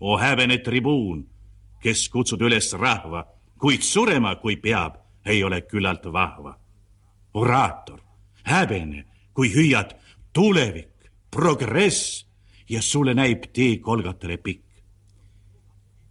o 0.00 0.18
häbene 0.18 0.58
tribuun, 0.58 1.26
kes 1.80 2.08
kutsud 2.08 2.40
üles 2.40 2.72
rahva, 2.72 3.24
kuid 3.58 3.82
surema, 3.82 4.36
kui 4.36 4.56
peab, 4.56 4.96
ei 5.24 5.44
ole 5.44 5.60
küllalt 5.60 6.04
vahva. 6.12 6.58
oraator, 7.34 8.00
häbene, 8.42 9.04
kui 9.34 9.52
hüüad 9.54 9.94
tulevik, 10.32 11.10
progress 11.30 12.26
ja 12.68 12.82
sulle 12.82 13.14
näib 13.14 13.50
tee 13.52 13.78
kolgatele 13.78 14.36
pikk. 14.36 14.66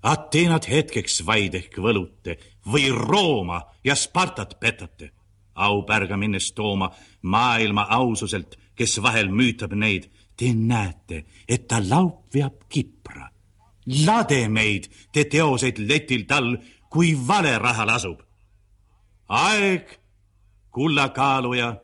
Ateenat 0.03 0.69
hetkeks 0.69 1.25
vaid 1.27 1.55
ehk 1.59 1.75
võlute 1.83 2.37
või 2.71 2.87
Rooma 2.95 3.59
ja 3.83 3.95
Spartat 3.99 4.55
petate, 4.59 5.11
aupärga 5.55 6.17
minnes 6.17 6.51
tooma 6.55 6.91
maailma 7.21 7.87
aususelt, 7.89 8.55
kes 8.75 9.01
vahel 9.03 9.27
müütab 9.27 9.75
neid, 9.75 10.07
te 10.39 10.53
näete, 10.55 11.25
et 11.47 11.67
ta 11.67 11.81
laup 11.83 12.33
veab 12.33 12.63
kipra. 12.69 13.27
lade 14.05 14.47
meid, 14.49 14.87
te 15.11 15.25
teoseid 15.25 15.79
letil 15.79 16.25
tal, 16.27 16.57
kui 16.89 17.15
vale 17.27 17.57
raha 17.57 17.85
lasub. 17.85 18.21
aeg, 19.27 19.99
kullakaaluja 20.71 21.75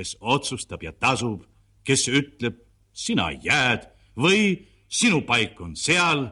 kes 0.00 0.16
otsustab 0.20 0.82
ja 0.82 0.92
tasub, 0.96 1.44
kes 1.84 2.08
ütleb, 2.08 2.56
sina 2.92 3.28
jääd 3.36 3.84
või 4.16 4.56
sinu 4.88 5.20
paik 5.28 5.60
on 5.60 5.76
seal. 5.76 6.30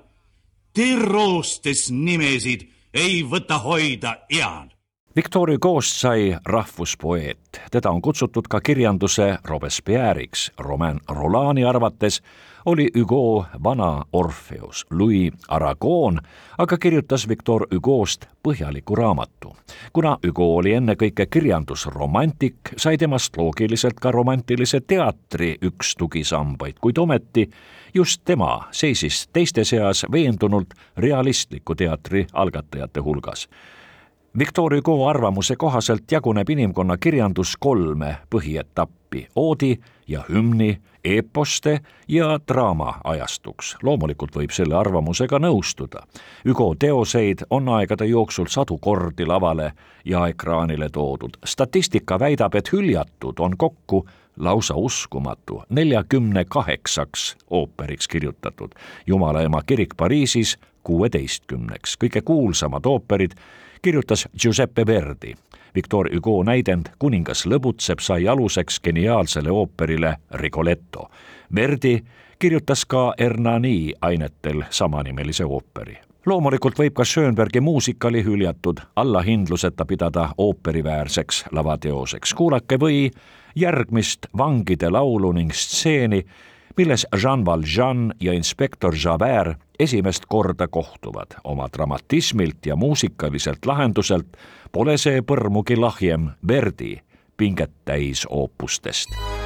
Te 0.73 0.95
roostes 0.97 1.89
nimesid 1.93 2.65
ei 2.97 3.23
võta 3.29 3.61
hoida 3.61 4.15
eal 4.33 4.73
Victor 5.17 5.51
Hugo'st 5.51 6.01
sai 6.01 6.37
rahvuspoeet, 6.45 7.39
teda 7.71 7.91
on 7.91 8.03
kutsutud 8.03 8.45
ka 8.49 8.61
kirjanduse 8.61 9.39
Robespierre'iks. 9.45 10.53
Romain 10.59 11.01
Rolani 11.09 11.65
arvates 11.65 12.23
oli 12.67 12.91
Hugo 12.99 13.47
vana 13.65 14.05
Orpheus. 14.13 14.87
Louis 14.91 15.33
Aragon 15.49 16.21
aga 16.59 16.79
kirjutas 16.79 17.29
Victor 17.29 17.67
Hugo'st 17.75 18.27
põhjaliku 18.43 18.97
raamatu. 18.97 19.57
kuna 19.93 20.19
Hugo 20.27 20.57
oli 20.57 20.73
ennekõike 20.73 21.27
kirjandusromantik, 21.27 22.57
sai 22.77 22.99
temast 22.99 23.37
loogiliselt 23.37 24.01
ka 24.01 24.11
romantilise 24.11 24.81
teatri 24.81 25.57
üks 25.63 25.97
tugisambaid, 25.97 26.77
kuid 26.81 26.99
ometi 26.99 27.51
just 27.95 28.23
tema 28.25 28.69
seisis 28.71 29.29
teiste 29.33 29.65
seas 29.65 30.07
veendunult 30.13 30.75
realistliku 30.97 31.75
teatri 31.75 32.27
algatajate 32.33 33.01
hulgas 33.01 33.49
Victor 34.39 34.77
Hugo 34.77 35.09
arvamuse 35.09 35.57
kohaselt 35.57 36.13
jaguneb 36.13 36.51
inimkonna 36.51 36.97
kirjandus 36.97 37.57
kolme 37.57 38.17
põhietappi, 38.31 39.27
oodi 39.37 39.77
ja 40.09 40.23
hümni, 40.29 40.79
eeposte 41.05 41.81
ja 42.09 42.39
draama 42.49 43.01
ajastuks. 43.05 43.77
loomulikult 43.83 44.37
võib 44.37 44.55
selle 44.55 44.77
arvamusega 44.77 45.39
nõustuda. 45.43 46.05
Hugo 46.47 46.75
teoseid 46.79 47.43
on 47.51 47.69
aegade 47.69 48.07
jooksul 48.07 48.47
sadu 48.47 48.79
kordi 48.79 49.27
lavale 49.27 49.73
ja 50.05 50.27
ekraanile 50.27 50.89
toodud. 50.89 51.37
statistika 51.45 52.19
väidab, 52.21 52.55
et 52.55 52.73
hüljatud 52.73 53.39
on 53.39 53.57
kokku 53.57 54.07
lausa 54.37 54.75
uskumatu, 54.75 55.63
neljakümne 55.69 56.45
kaheksaks 56.45 57.37
ooperiks 57.51 58.09
kirjutatud. 58.09 58.71
Jumala 59.07 59.43
ema 59.43 59.63
kirik 59.67 59.97
Pariisis 59.97 60.59
kuueteistkümneks, 60.83 61.97
kõige 61.97 62.23
kuulsamad 62.23 62.87
ooperid 62.87 63.35
kirjutas 63.83 64.29
Giuseppe 64.43 64.87
Verdi. 64.87 65.35
Victor 65.75 66.09
Hugo 66.15 66.43
näidend 66.43 66.87
Kuningas 66.99 67.47
lõbutseb 67.47 68.01
sai 68.01 68.29
aluseks 68.29 68.81
geniaalsele 68.81 69.51
ooperile 69.51 70.17
Rigoletto. 70.31 71.11
Verdi 71.55 72.01
kirjutas 72.39 72.85
ka 72.85 73.15
Hernani 73.19 73.93
ainetel 74.01 74.65
samanimelise 74.71 75.45
ooperi 75.45 75.99
loomulikult 76.29 76.77
võib 76.79 76.93
ka 76.93 77.05
Schönbergi 77.09 77.61
muusikali 77.65 78.21
hüljatud 78.25 78.81
allahindluseta 78.97 79.85
pidada 79.89 80.29
ooperiväärseks 80.39 81.45
lavateoseks. 81.53 82.35
kuulake 82.35 82.77
või 82.81 83.11
järgmist 83.57 84.27
vangide 84.37 84.91
laulu 84.91 85.33
ning 85.33 85.53
stseeni, 85.53 86.25
milles 86.79 87.07
Jean 87.23 87.45
Valjean 87.45 88.13
ja 88.21 88.33
inspektor 88.33 88.95
Javert 89.05 89.59
esimest 89.79 90.27
korda 90.27 90.69
kohtuvad. 90.69 91.27
oma 91.45 91.69
dramatismilt 91.73 92.67
ja 92.67 92.77
muusikaliselt 92.77 93.67
lahenduselt 93.67 94.27
pole 94.73 94.99
see 94.99 95.21
põrmugi 95.23 95.77
lahjem 95.77 96.31
Verdi 96.49 97.01
pinget 97.37 97.73
täis 97.85 98.27
oopustest 98.31 99.38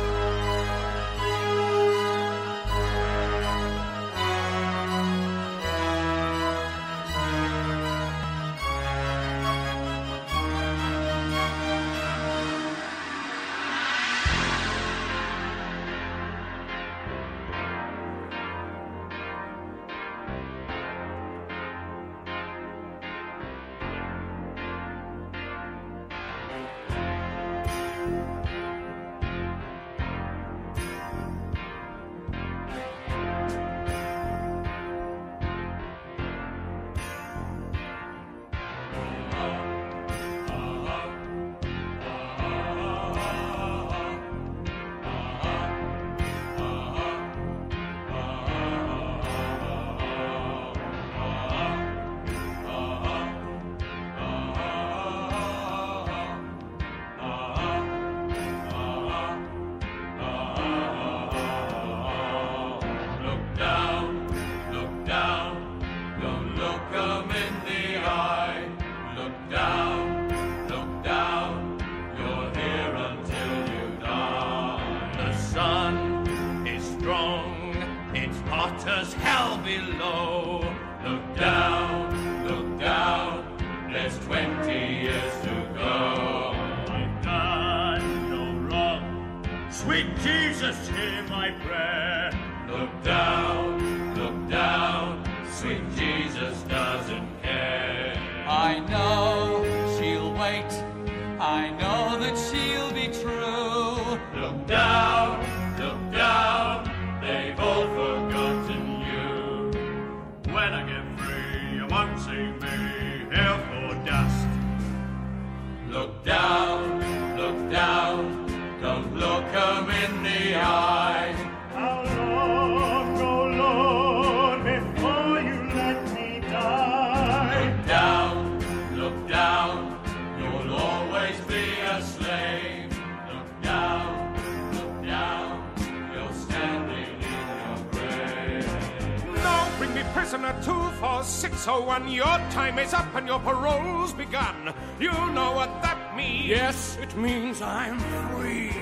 means 147.40 147.62
I'm 147.62 147.99
free. 148.31 148.73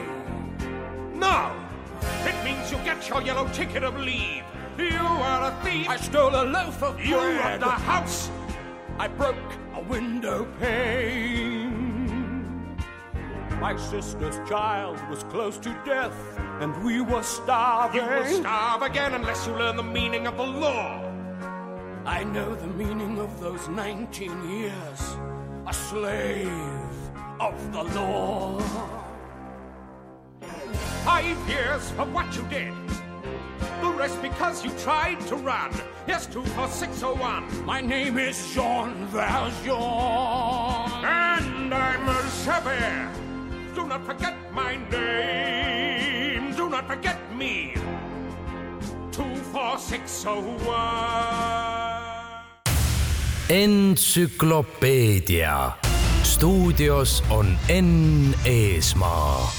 No, 1.15 1.53
it 2.25 2.45
means 2.45 2.71
you 2.71 2.79
get 2.79 3.09
your 3.09 3.23
yellow 3.23 3.49
ticket 3.49 3.85
of 3.85 3.97
leave. 3.99 4.43
You 4.79 4.99
are 4.99 5.53
a 5.53 5.65
thief. 5.65 5.89
I 5.89 5.97
stole 5.97 6.35
a 6.35 6.45
loaf 6.45 6.83
of 6.83 6.97
bread. 6.97 7.07
You 7.07 7.17
robbed 7.17 7.63
a 7.63 7.71
house. 7.71 8.31
I 8.99 9.09
broke 9.09 9.37
a 9.75 9.81
window 9.83 10.49
pane. 10.59 11.69
My 13.61 13.77
sister's 13.77 14.39
child 14.49 14.99
was 15.09 15.23
close 15.25 15.59
to 15.59 15.71
death, 15.85 16.19
and 16.61 16.71
we 16.83 17.03
were 17.03 17.23
starving. 17.23 18.03
You 18.03 18.09
will 18.09 18.25
starve 18.25 18.83
again 18.83 19.15
unless 19.15 19.47
you 19.47 19.53
learn 19.55 19.77
the 19.77 19.83
meaning 19.83 20.27
of 20.27 20.37
the 20.37 20.47
law. 20.47 21.07
I 22.05 22.25
know 22.25 22.55
the 22.55 22.69
meaning 22.69 23.21
of 23.21 23.39
those 23.41 23.69
19 23.69 24.51
years. 24.51 25.01
A 25.67 25.75
slave 25.75 26.90
of 27.41 27.73
the 27.73 27.83
law. 27.99 28.61
Five 31.05 31.39
years 31.49 31.91
for 31.93 32.05
what 32.05 32.37
you 32.37 32.43
did. 32.51 32.75
The 33.81 33.91
rest 33.91 34.21
because 34.21 34.63
you 34.63 34.71
tried 34.73 35.19
to 35.29 35.37
run. 35.37 35.73
Yes, 36.07 36.27
two 36.27 36.45
for 36.55 36.69
601. 36.69 37.65
My 37.65 37.81
name 37.81 38.19
is 38.19 38.37
Jean 38.55 39.07
Valjean. 39.07 39.73
And 41.03 41.73
I'm 41.75 42.09
a 42.09 42.23
Chabert. 42.45 43.09
Do 43.75 43.87
not 43.87 44.05
forget 44.05 44.35
my 44.53 44.77
name. 44.91 46.55
Do 46.55 46.69
not 46.69 46.87
forget 46.87 47.19
me. 47.35 47.75
Two 49.11 49.35
for 49.51 49.79
601. 49.79 52.21
entsüklopeedia 53.51 55.75
stuudios 56.23 57.25
on 57.31 57.47
Enn 57.69 58.35
Eesmaa 58.45 59.51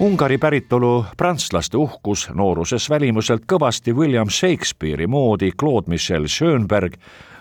Ungari 0.00 0.38
päritolu 0.38 1.04
prantslaste 1.16 1.76
uhkus 1.76 2.28
nooruses 2.34 2.90
välimuselt 2.90 3.42
kõvasti 3.52 3.92
William 3.92 4.30
Shakespeare'i 4.30 5.06
moodi 5.06 5.52
Claude 5.60 5.88
Michel 5.88 6.26
Schönberg 6.26 6.96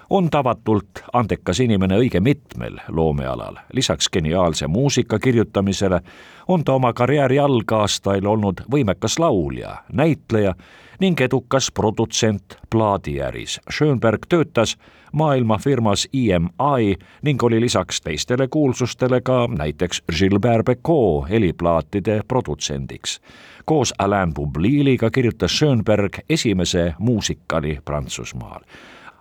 on 0.09 0.29
tavatult 0.29 1.03
andekas 1.13 1.59
inimene 1.59 1.97
õige 1.97 2.19
mitmel 2.19 2.77
loomealal. 2.87 3.55
lisaks 3.73 4.09
geniaalse 4.09 4.67
muusika 4.67 5.19
kirjutamisele 5.19 6.01
on 6.47 6.63
ta 6.63 6.73
oma 6.73 6.93
karjääri 6.93 7.39
algaastail 7.39 8.27
olnud 8.27 8.61
võimekas 8.71 9.19
laulja, 9.19 9.75
näitleja 9.93 10.53
ning 10.99 11.21
edukas 11.21 11.71
produtsent 11.71 12.57
plaadiäris. 12.69 13.59
Schönberg 13.71 14.25
töötas 14.29 14.77
maailmafirmas 15.13 16.08
EMI 16.13 16.95
ning 17.21 17.43
oli 17.43 17.62
lisaks 17.62 18.02
teistele 18.02 18.47
kuulsustele 18.47 19.21
ka 19.21 19.47
näiteks 19.58 20.04
Gilbert 20.17 20.65
Becot 20.65 21.30
heliplaatide 21.30 22.21
produtsendiks. 22.28 23.21
koos 23.65 23.93
Alain 23.97 24.34
Boubliliga 24.34 25.10
kirjutas 25.10 25.52
Schönberg 25.52 26.13
esimese 26.30 26.93
muusikali 26.99 27.80
Prantsusmaal 27.86 28.62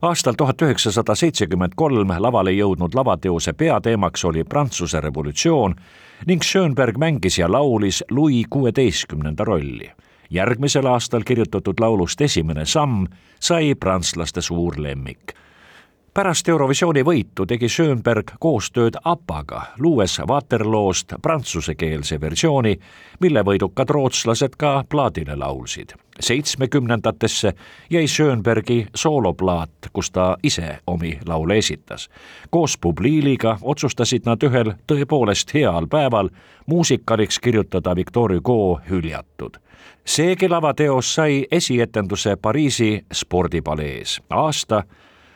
aastal 0.02 0.34
tuhat 0.34 0.62
üheksasada 0.62 1.14
seitsekümmend 1.14 1.72
kolm 1.76 2.08
lavale 2.18 2.52
jõudnud 2.52 2.94
lavateose 2.94 3.52
peateemaks 3.52 4.24
oli 4.24 4.44
Prantsuse 4.44 5.00
revolutsioon 5.00 5.74
ning 6.26 6.42
Schönberg 6.42 6.98
mängis 6.98 7.38
ja 7.38 7.52
laulis 7.52 8.04
Louis 8.10 8.46
kuueteistkümnenda 8.50 9.44
rolli. 9.44 9.90
järgmisel 10.30 10.86
aastal 10.86 11.22
kirjutatud 11.22 11.80
laulust 11.80 12.20
Esimene 12.20 12.64
samm 12.64 13.06
sai 13.40 13.74
prantslaste 13.74 14.40
suur 14.40 14.74
lemmik 14.76 15.41
pärast 16.14 16.48
Eurovisiooni 16.48 17.02
võitu 17.04 17.46
tegi 17.48 17.68
Schönberg 17.72 18.34
koostööd 18.40 18.98
APA-ga, 19.04 19.62
luues 19.80 20.18
Waterloost 20.28 21.14
prantsusekeelse 21.22 22.20
versiooni, 22.20 22.74
mille 23.20 23.42
võidukad 23.44 23.90
rootslased 23.90 24.56
ka 24.58 24.84
plaadile 24.88 25.36
laulsid. 25.36 25.92
seitsmekümnendatesse 26.20 27.52
jäi 27.90 28.06
Schönbergi 28.06 28.86
sooloplaat, 28.94 29.88
kus 29.92 30.10
ta 30.10 30.36
ise 30.42 30.78
omi 30.86 31.18
laule 31.26 31.58
esitas. 31.58 32.08
koos 32.50 32.78
Publiiliga 32.78 33.58
otsustasid 33.62 34.22
nad 34.26 34.42
ühel 34.42 34.74
tõepoolest 34.86 35.54
heal 35.54 35.86
päeval 35.86 36.28
muusikaliks 36.66 37.38
kirjutada 37.38 37.96
Victor 37.96 38.34
Hugo 38.34 38.80
hüljatud 38.90 39.56
seegi 40.04 40.48
lavateos 40.48 41.14
sai 41.14 41.46
esietenduse 41.50 42.36
Pariisi 42.36 43.04
spordipalees. 43.12 44.22
aasta 44.30 44.82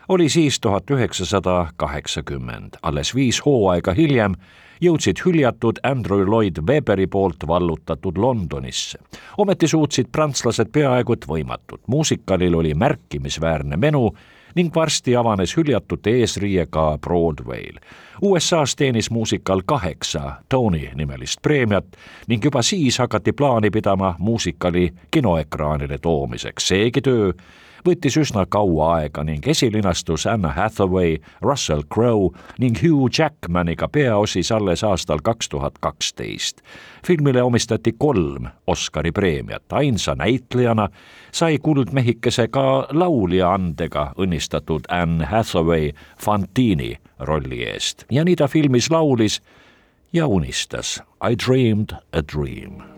oli 0.08 0.28
siis 0.28 0.60
tuhat 0.60 0.90
üheksasada 0.90 1.66
kaheksakümmend. 1.76 2.74
alles 2.82 3.14
viis 3.14 3.42
hooaega 3.46 3.92
hiljem 3.92 4.34
jõudsid 4.80 5.20
hüljatud 5.24 5.78
Andrew 5.82 6.26
Lloyd 6.30 6.58
Weberi 6.68 7.06
poolt 7.06 7.46
vallutatud 7.46 8.16
Londonisse. 8.16 8.98
ometi 9.38 9.68
suutsid 9.68 10.06
prantslased 10.12 10.68
peaaegu 10.72 11.12
et 11.12 11.28
võimatut. 11.28 11.80
muusikalil 11.86 12.54
oli 12.54 12.74
märkimisväärne 12.74 13.76
menu 13.76 14.12
ning 14.54 14.74
varsti 14.74 15.16
avanes 15.16 15.56
hüljatute 15.56 16.10
eesriie 16.10 16.66
ka 16.70 16.98
Broadway'l. 16.98 17.78
USA-s 18.22 18.76
teenis 18.76 19.10
muusikal 19.10 19.62
kaheksa 19.66 20.32
Tony 20.48 20.88
nimelist 20.94 21.42
preemiat 21.42 21.84
ning 22.26 22.44
juba 22.44 22.62
siis 22.62 22.98
hakati 22.98 23.32
plaani 23.32 23.70
pidama 23.70 24.14
muusikali 24.18 24.92
kinoekraanile 25.10 25.98
toomiseks. 25.98 26.68
seegi 26.68 27.00
töö 27.00 27.32
võttis 27.86 28.16
üsna 28.18 28.44
kaua 28.50 28.88
aega 28.96 29.22
ning 29.24 29.46
esilinastus 29.48 30.26
Anna 30.26 30.50
Hathaway, 30.56 31.18
Russell 31.42 31.84
Crowe 31.94 32.32
ning 32.58 32.78
Hugh 32.82 33.10
Jackmaniga 33.18 33.88
peaosis 33.88 34.50
alles 34.52 34.84
aastal 34.84 35.22
kaks 35.22 35.48
tuhat 35.48 35.78
kaksteist. 35.80 36.62
filmile 37.06 37.42
omistati 37.42 37.92
kolm 37.98 38.48
Oscari 38.66 39.12
preemiat, 39.12 39.72
ainsa 39.72 40.14
näitlejana 40.14 40.88
sai 41.32 41.58
kuldmehikese 41.58 42.48
ka 42.48 42.88
laulja 42.90 43.52
andega 43.54 44.12
õnnistatud 44.18 44.88
Anne 44.88 45.26
Hathaway 45.26 45.92
Fantini 46.18 46.96
rolli 47.18 47.62
eest. 47.64 48.04
Ja 48.10 48.24
nii 48.24 48.36
ta 48.36 48.48
filmis 48.48 48.90
laulis 48.90 49.40
ja 50.12 50.26
unistas 50.26 51.02
I 51.22 51.36
dreamed 51.36 51.96
a 52.12 52.22
dream 52.22 52.95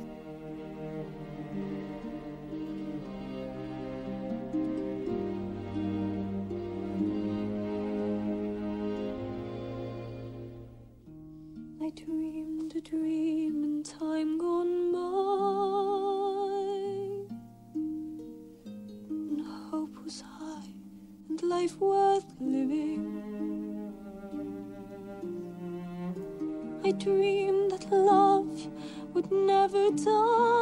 never 29.70 29.90
done. 29.90 30.57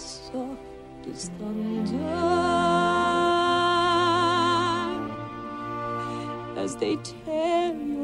Soft 0.00 1.06
as 1.12 1.30
thunder. 1.38 2.50
as 6.56 6.76
they 6.76 6.96
tear 6.96 7.74
your 7.74 7.99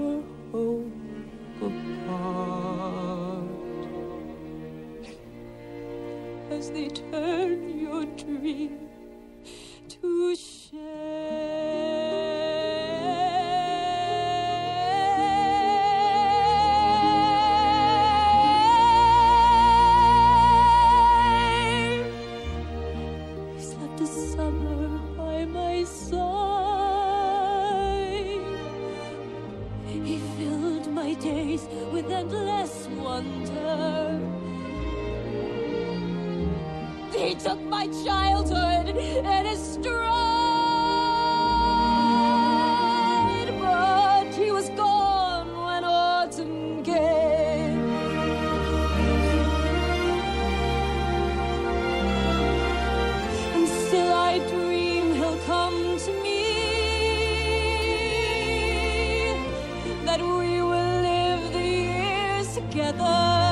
love. 63.16 63.45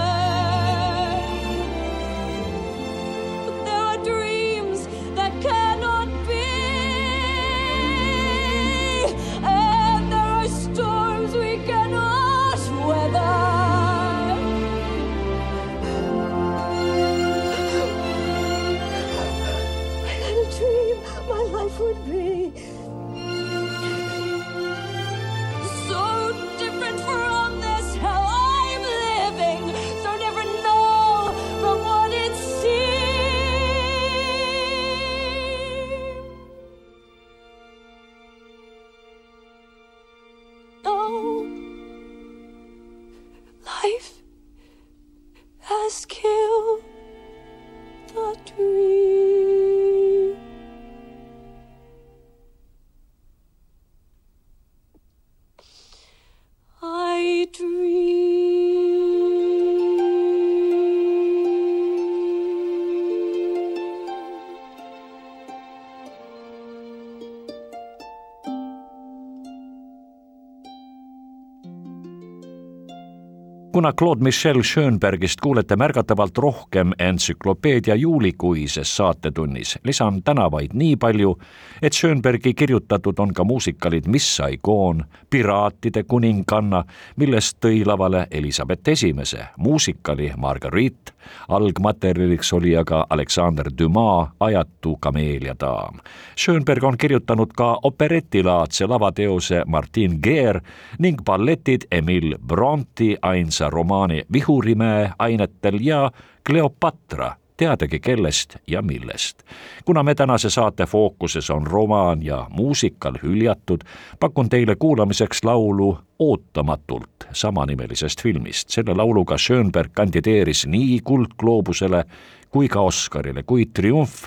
Kuna 73.84 73.92
Claude 73.92 74.22
Michel 74.22 74.62
Schönbergist 74.62 75.40
kuulete 75.40 75.76
märgatavalt 75.76 76.38
rohkem 76.38 76.92
entsüklopeedia 76.98 77.94
juulikuises 77.94 78.96
saatetunnis, 78.96 79.78
lisan 79.84 80.22
täna 80.22 80.50
vaid 80.50 80.70
nii 80.72 80.96
palju, 80.96 81.38
et 81.82 81.92
Schönbergi 81.92 82.54
kirjutatud 82.54 83.18
on 83.18 83.34
ka 83.34 83.44
muusikalid 83.44 84.06
Mis 84.06 84.36
sai 84.36 84.56
koon, 84.62 85.04
Piraatide 85.30 86.02
kuninganna, 86.02 86.84
millest 87.16 87.58
tõi 87.60 87.82
lavale 87.86 88.26
Elizabeth 88.30 88.88
Esimese, 88.88 89.44
muusikali 89.58 90.32
Marguerite, 90.36 91.12
algmaterjaliks 91.48 92.52
oli 92.52 92.76
aga 92.76 93.06
Alexander 93.10 93.68
Dumas 93.78 94.28
Ajatu 94.40 94.96
kameeliadaam. 94.96 96.00
Schönberg 96.40 96.84
on 96.84 96.98
kirjutanud 96.98 97.52
ka 97.56 97.78
operetilaadse 97.82 98.86
lavateose 98.86 99.62
Martin 99.66 100.18
Guerre 100.22 100.60
ning 100.98 101.20
balletid 101.24 101.84
Emile 101.90 102.38
Bronti 102.46 103.16
ainsa 103.22 103.70
romaani 103.74 104.22
Vihurimäe 104.32 105.10
ainetel 105.18 105.78
ja 105.80 106.10
Cleopatra 106.46 107.34
teadagi 107.56 108.00
kellest 108.00 108.56
ja 108.66 108.82
millest. 108.82 109.42
kuna 109.84 110.02
me 110.02 110.14
tänase 110.14 110.50
saate 110.50 110.86
fookuses 110.86 111.50
on 111.50 111.66
romaan 111.66 112.22
ja 112.22 112.46
muusikal 112.50 113.14
hüljatud, 113.22 113.80
pakun 114.20 114.48
teile 114.48 114.76
kuulamiseks 114.76 115.44
laulu 115.44 115.98
Ootamatult 116.18 117.10
samanimelisest 117.32 118.22
filmist. 118.22 118.68
selle 118.68 118.94
lauluga 118.94 119.38
Schönberg 119.38 119.90
kandideeris 119.92 120.66
nii 120.66 121.00
Kuldgloobusele 121.04 122.04
kui 122.50 122.68
ka 122.68 122.80
Oscarile, 122.80 123.42
kuid 123.42 123.68
triumf 123.74 124.24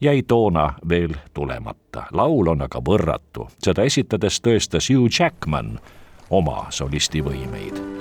jäi 0.00 0.22
toona 0.22 0.74
veel 0.88 1.14
tulemata. 1.34 2.04
laul 2.12 2.46
on 2.46 2.62
aga 2.62 2.78
võrratu, 2.78 3.48
seda 3.58 3.82
esitades 3.82 4.40
tõestas 4.40 4.94
Hugh 4.94 5.20
Jackman 5.20 5.78
oma 6.30 6.66
solistivõimeid 6.70 8.00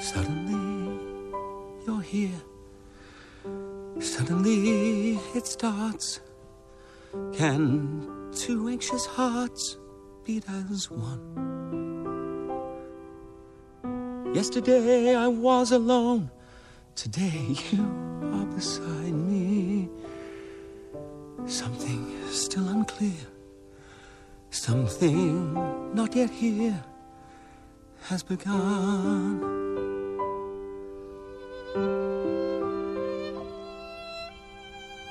Suddenly, 0.00 1.00
you're 1.84 2.00
here. 2.00 2.40
Suddenly, 3.98 5.18
it 5.34 5.44
starts. 5.44 6.20
Can 7.32 8.30
two 8.32 8.68
anxious 8.68 9.06
hearts 9.06 9.76
beat 10.24 10.44
as 10.70 10.88
one? 10.88 11.58
Yesterday, 14.32 15.16
I 15.16 15.26
was 15.26 15.72
alone. 15.72 16.30
Today, 16.94 17.56
you 17.72 17.82
are 18.34 18.46
beside 18.46 19.12
me. 19.12 19.88
Something 21.46 22.14
still 22.30 22.68
unclear. 22.68 23.26
Something 24.50 25.54
not 25.92 26.14
yet 26.14 26.30
here 26.30 26.84
has 28.02 28.22
begun. 28.22 29.67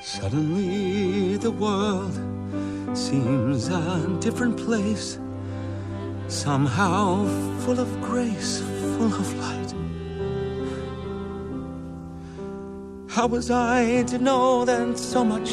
Suddenly 0.03 1.37
the 1.37 1.51
world 1.51 2.13
seems 2.97 3.69
a 3.69 4.17
different 4.19 4.57
place, 4.57 5.19
somehow 6.27 7.25
full 7.59 7.79
of 7.79 8.01
grace, 8.01 8.61
full 8.97 9.13
of 9.13 9.33
light. 9.39 9.73
How 13.07 13.27
was 13.27 13.49
I 13.51 14.03
to 14.03 14.17
know 14.17 14.65
that 14.65 14.97
so 14.97 15.23
much 15.23 15.51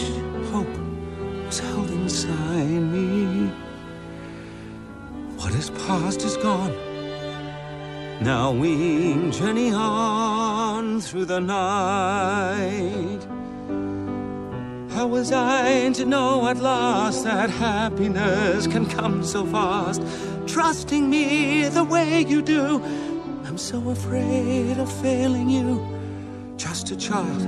hope 0.53 0.77
was 1.47 1.61
held 1.61 1.91
inside 1.91 2.83
me? 2.95 3.47
What 5.37 5.55
is 5.55 5.71
past 5.87 6.23
is 6.25 6.37
gone. 6.37 6.75
Now 8.21 8.53
we 8.53 9.31
journey 9.31 9.69
through 11.01 11.25
the 11.25 11.41
night. 11.41 13.21
How 14.95 15.07
was 15.07 15.33
I 15.33 15.91
to 15.93 16.05
know 16.05 16.49
at 16.49 16.59
last 16.59 17.25
that 17.25 17.51
happiness 17.51 18.67
can 18.67 18.87
come 18.87 19.25
so 19.25 19.45
fast? 19.45 20.03
Trusting 20.47 21.09
me 21.11 21.69
the 21.69 21.85
way 21.85 22.21
you 22.23 22.43
do, 22.43 22.83
I'm 23.45 23.59
so 23.59 23.91
afraid 23.91 24.79
of 24.79 24.91
failing 25.03 25.49
you. 25.49 25.85
Just 26.57 26.91
a 26.91 26.97
child 26.97 27.43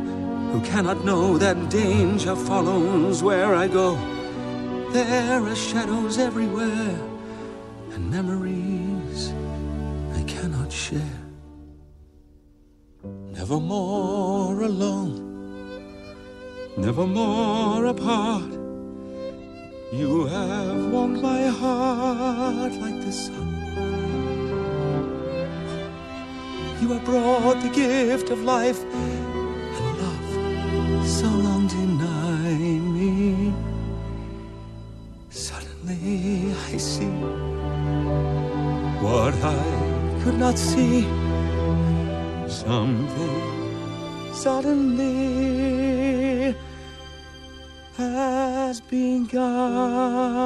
who 0.52 0.60
cannot 0.62 1.04
know 1.04 1.38
that 1.38 1.70
danger 1.70 2.34
follows 2.34 3.22
where 3.22 3.54
I 3.54 3.68
go. 3.68 3.94
There 4.92 5.40
are 5.40 5.56
shadows 5.56 6.18
everywhere 6.18 6.98
and 7.92 8.10
memories 8.10 9.32
I 10.14 10.22
cannot 10.24 10.72
share. 10.72 11.15
Never 13.48 13.60
more 13.60 14.60
alone 14.60 15.26
never 16.76 17.06
more 17.06 17.86
apart. 17.86 18.50
You 19.92 20.26
have 20.26 20.90
warmed 20.90 21.22
my 21.22 21.46
heart 21.46 22.72
like 22.72 23.00
the 23.04 23.12
sun. 23.12 23.48
You 26.80 26.88
have 26.88 27.04
brought 27.04 27.62
the 27.62 27.68
gift 27.68 28.30
of 28.30 28.42
life 28.42 28.82
and 28.82 29.98
love 30.02 31.06
so 31.06 31.28
long 31.28 31.68
denied 31.68 32.82
me. 32.96 33.54
Suddenly 35.30 36.52
I 36.72 36.76
see 36.78 37.14
what 39.06 39.34
I 39.34 40.20
could 40.24 40.36
not 40.36 40.58
see. 40.58 41.02
Something 42.48 43.25
suddenly 44.36 45.06
has 47.96 48.80
begun. 48.82 50.45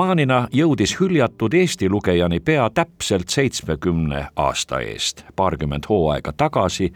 Romaanina 0.00 0.46
jõudis 0.48 0.94
hüljatud 0.96 1.52
Eesti 1.52 1.88
lugejani 1.92 2.38
pea 2.40 2.70
täpselt 2.72 3.28
seitsmekümne 3.28 4.22
aasta 4.36 4.78
eest. 4.80 5.24
paarkümmend 5.36 5.84
hooaega 5.88 6.32
tagasi 6.32 6.88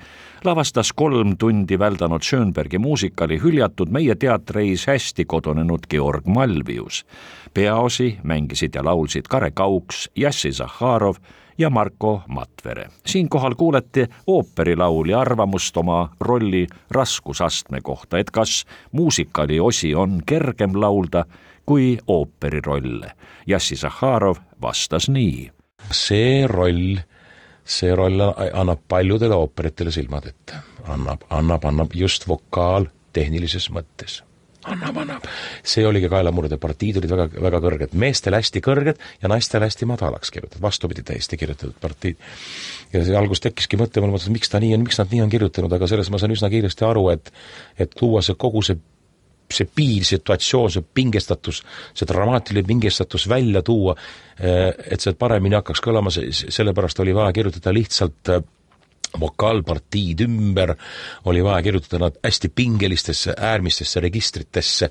lavastas 0.45 0.93
kolm 0.93 1.37
tundi 1.37 1.79
väldanud 1.79 2.23
Schönbergi 2.25 2.79
muusikali 2.79 3.39
hüljatud 3.43 3.93
meie 3.93 4.15
teatreis 4.15 4.87
hästi 4.87 5.25
kodunenud 5.25 5.85
Georg 5.91 6.27
Malvius. 6.27 7.05
peaosi 7.55 8.19
mängisid 8.23 8.75
ja 8.75 8.85
laulsid 8.85 9.29
Kare 9.29 9.51
Kauks, 9.51 10.11
Jassi 10.17 10.53
Zahharov 10.53 11.17
ja 11.59 11.71
Marko 11.71 12.23
Matvere. 12.29 12.89
siinkohal 13.07 13.55
kuulete 13.55 14.09
ooperilaulja 14.27 15.21
arvamust 15.21 15.77
oma 15.77 16.09
rolli 16.21 16.67
raskusastme 16.91 17.81
kohta, 17.83 18.19
et 18.19 18.31
kas 18.31 18.65
muusikali 18.93 19.61
osi 19.61 19.95
on 19.95 20.21
kergem 20.27 20.71
laulda 20.75 21.25
kui 21.67 21.99
ooperirolle. 22.07 23.13
Jassi 23.47 23.77
Zahharov 23.77 24.41
vastas 24.63 25.09
nii. 25.09 25.51
see 25.93 26.47
roll, 26.47 26.97
see 27.65 27.95
roll 27.95 28.21
annab 28.53 28.81
paljudele 28.89 29.35
ooperitele 29.35 29.91
silmad 29.91 30.27
ette. 30.27 30.55
annab, 30.89 31.27
annab, 31.31 31.65
annab 31.65 31.95
just 31.95 32.29
vokaal 32.29 32.87
tehnilises 33.13 33.71
mõttes 33.71 34.23
annab, 34.71 34.97
annab. 35.03 35.27
see 35.67 35.85
oligi 35.87 36.09
kaelamurde, 36.13 36.59
partiid 36.61 36.99
olid 37.01 37.13
väga, 37.13 37.27
väga 37.47 37.61
kõrged, 37.65 37.97
meestel 38.01 38.37
hästi 38.39 38.63
kõrged 38.65 39.03
ja 39.23 39.31
naistel 39.31 39.65
hästi 39.65 39.89
madalaks 39.89 40.33
kirjutatud, 40.35 40.63
vastupidi 40.65 41.05
täiesti 41.07 41.39
kirjutatud 41.41 41.77
partiid. 41.83 42.21
ja 42.93 43.05
see 43.05 43.17
algus 43.19 43.45
tekkiski 43.45 43.81
mõte, 43.81 44.03
ma 44.03 44.11
mõtlesin, 44.13 44.35
miks 44.37 44.53
ta 44.53 44.61
nii 44.63 44.75
on, 44.77 44.85
miks 44.87 45.01
nad 45.01 45.13
nii 45.13 45.25
on 45.25 45.33
kirjutanud, 45.33 45.73
aga 45.77 45.89
selles 45.91 46.11
ma 46.13 46.21
sain 46.23 46.35
üsna 46.35 46.51
kiiresti 46.53 46.89
aru, 46.89 47.09
et 47.15 47.33
et 47.81 47.97
luua 48.03 48.23
see 48.25 48.39
kogu 48.41 48.63
see 48.65 48.81
see 49.51 49.69
piirsituatsioon, 49.69 50.71
see 50.73 50.85
pingestatus, 50.95 51.63
see 51.95 52.09
dramaatiline 52.09 52.67
pingestatus 52.67 53.29
välja 53.29 53.63
tuua, 53.63 53.95
et 54.41 55.01
see 55.05 55.15
paremini 55.19 55.59
hakkaks 55.59 55.83
kõlama, 55.85 56.13
sellepärast 56.13 57.01
oli 57.05 57.15
vaja 57.15 57.33
kirjutada 57.37 57.75
lihtsalt 57.75 58.33
vokaalpartiid 59.21 60.25
ümber, 60.27 60.75
oli 61.31 61.45
vaja 61.45 61.63
kirjutada 61.63 62.07
nad 62.07 62.17
hästi 62.25 62.49
pingelistesse 62.49 63.35
äärmistesse 63.39 64.01
registritesse, 64.01 64.91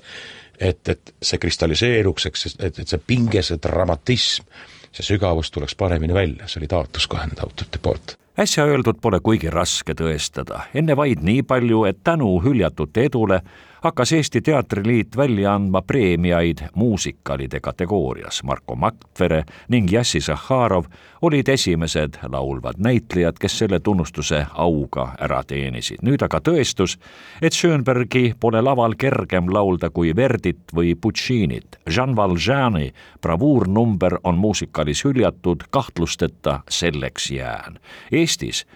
et, 0.58 0.88
et 0.88 1.14
see 1.22 1.38
kristalliseeruks, 1.42 2.26
eks, 2.30 2.46
et, 2.58 2.78
et 2.78 2.88
see 2.88 3.02
pinge, 3.06 3.42
see 3.42 3.60
dramatism, 3.62 4.48
see 4.94 5.14
sügavus 5.14 5.50
tuleks 5.50 5.74
paremini 5.74 6.14
välja, 6.14 6.48
see 6.48 6.62
oli 6.62 6.70
taotlus 6.70 7.08
kohe 7.10 7.26
nende 7.26 7.42
autorite 7.42 7.82
poolt 7.82 8.18
äsja 8.38 8.64
öeldud 8.66 8.98
pole 9.02 9.20
kuigi 9.22 9.50
raske 9.50 9.94
tõestada, 9.94 10.64
enne 10.74 10.96
vaid 10.98 11.22
nii 11.22 11.44
palju, 11.46 11.84
et 11.86 12.00
tänu 12.02 12.32
hüljatute 12.42 13.04
edule 13.06 13.40
hakkas 13.84 14.12
Eesti 14.12 14.40
Teatriliit 14.40 15.16
välja 15.16 15.54
andma 15.54 15.82
preemiaid 15.82 16.58
muusikalide 16.74 17.60
kategoorias. 17.60 18.42
Marko 18.42 18.74
Matvere 18.74 19.44
ning 19.68 19.92
Jassi 19.92 20.20
Zahharov 20.20 20.84
olid 21.22 21.48
esimesed 21.48 22.16
laulvad 22.32 22.74
näitlejad, 22.78 23.36
kes 23.40 23.58
selle 23.58 23.80
tunnustuse 23.80 24.46
auga 24.54 25.10
ära 25.20 25.42
teenisid. 25.44 26.00
nüüd 26.02 26.24
aga 26.24 26.40
tõestus, 26.40 26.96
et 27.42 27.52
Schönbergi 27.52 28.32
pole 28.40 28.62
laval 28.62 28.96
kergem 28.98 29.52
laulda 29.52 29.90
kui 29.90 30.16
Verdit 30.16 30.72
või 30.74 30.94
Puccinit. 30.96 31.76
Jean 31.96 32.16
Valjeani 32.16 32.92
bravuurnumber 33.22 34.18
on 34.24 34.38
muusikalis 34.84 35.04
hüljatud, 35.04 35.64
kahtlusteta 35.70 36.60
selleks 36.68 37.30
jään. 37.30 37.78
Eestis 38.12 38.66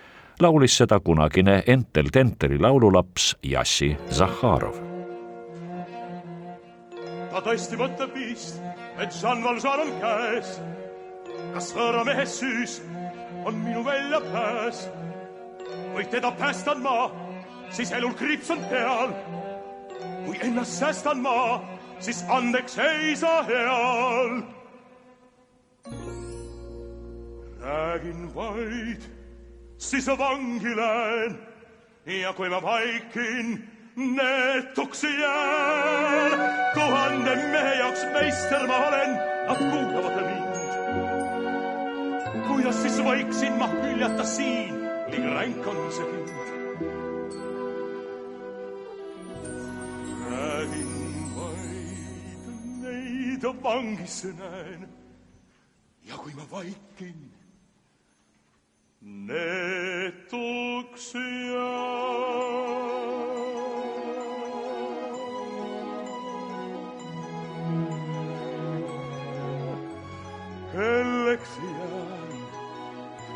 laulis 0.40 0.76
seda 0.76 1.00
kunagine 1.00 1.62
Entel 1.66 2.08
Tenteri 2.12 2.58
laululaps 2.58 3.36
Jassi 3.42 3.96
Zahharov 4.10 4.76
ta 7.30 7.42
tõesti 7.44 7.76
mõtleb 7.78 8.14
vist, 8.14 8.56
et 8.98 9.14
Jean 9.22 9.44
Valjean 9.44 9.80
on 9.80 9.92
käes. 10.00 10.60
kas 11.52 11.72
võõramehe 11.74 12.24
süüs 12.26 12.80
on 13.44 13.54
minu 13.54 13.84
väljapääs 13.84 14.88
või 15.94 16.04
teda 16.10 16.32
päästan 16.32 16.82
ma, 16.82 17.10
siis 17.70 17.92
elul 17.92 18.14
kriips 18.14 18.50
on 18.50 18.58
peal. 18.70 19.12
kui 20.24 20.38
ennast 20.42 20.72
säästan 20.72 21.20
ma, 21.22 21.62
siis 22.00 22.24
andeks 22.28 22.78
ei 22.78 23.16
saa 23.16 23.42
heal. 23.42 24.57
Räägin 27.68 28.34
vaid, 28.34 29.02
siis 29.78 30.06
vangi 30.06 30.76
lähen 30.76 31.38
ja 32.06 32.32
kui 32.32 32.48
ma 32.48 32.62
vaikin 32.62 33.70
neetuks 33.96 35.04
jään. 35.04 36.40
tuhande 36.74 37.36
mehe 37.36 37.74
jaoks 37.74 38.04
meister 38.12 38.66
ma 38.66 38.76
olen, 38.76 39.10
nad 39.48 39.56
kuulavad 39.70 40.16
mind. 40.28 40.56
kuidas 42.48 42.82
siis 42.82 43.00
võiksin 43.04 43.58
ma 43.58 43.68
hüljata 43.74 44.24
siin, 44.24 44.74
liiga 45.10 45.34
ränk 45.34 45.66
on 45.66 45.92
see 45.92 46.06
kind. 46.12 46.28
räägin 50.30 50.92
vaid 51.36 52.46
neid 52.82 53.44
vangis 53.62 54.22
näen 54.38 54.88
ja 56.08 56.16
kui 56.16 56.32
ma 56.34 56.46
vaikin, 56.50 57.37
neetuks 59.08 61.14
jään. 61.14 62.28
kelleks 70.72 71.50
jään, 71.58 72.32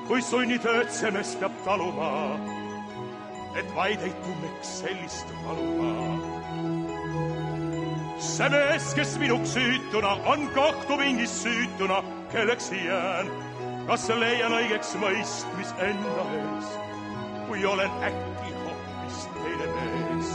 kui 0.08 0.22
sunnitööd 0.22 0.90
see 0.94 1.10
mees 1.10 1.32
peab 1.40 1.54
taluma, 1.66 2.10
et 3.58 3.68
vaid 3.76 4.02
ei 4.06 4.12
tunneks 4.24 4.74
sellist 4.82 5.32
valuma. 5.46 5.94
see 8.22 8.50
mees, 8.52 8.92
kes 8.94 9.16
minuks 9.18 9.56
süütuna 9.56 10.12
on 10.34 10.46
kohtupingis 10.54 11.34
süütuna, 11.42 12.02
kelleks 12.32 12.70
jään, 12.72 13.32
kas 13.86 14.08
leian 14.22 14.56
õigeks 14.60 14.94
mõistmis 15.02 15.74
enda 15.90 16.26
ees, 16.38 16.72
kui 17.48 17.66
olen 17.74 18.02
äkki 18.08 18.56
hoopis 18.62 19.26
teine 19.36 19.70
mees 19.76 20.34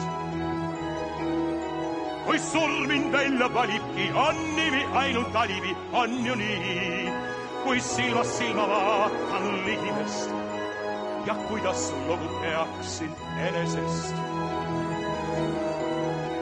kui 2.27 2.39
surm 2.43 2.87
mind 2.87 3.13
välja 3.13 3.47
valibki, 3.53 4.09
on 4.11 4.39
nimi 4.55 4.81
ainult 5.01 5.35
alibi, 5.35 5.75
on 5.93 6.25
ju 6.25 6.35
nii. 6.35 7.11
kui 7.63 7.79
silmast 7.81 8.35
silma 8.37 8.65
vaatan 8.67 9.45
ligimest 9.65 10.29
ja 11.27 11.35
kuidas 11.47 11.93
lugu 12.07 12.27
peaksin 12.41 13.15
enesest. 13.47 14.15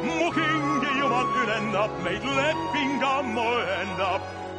mu 0.06 0.32
hingi 0.38 0.92
jumal 1.00 1.30
ülendab, 1.44 1.92
meid 2.04 2.26
leping 2.40 3.04
ammu 3.04 3.46
ühendab, 3.62 4.22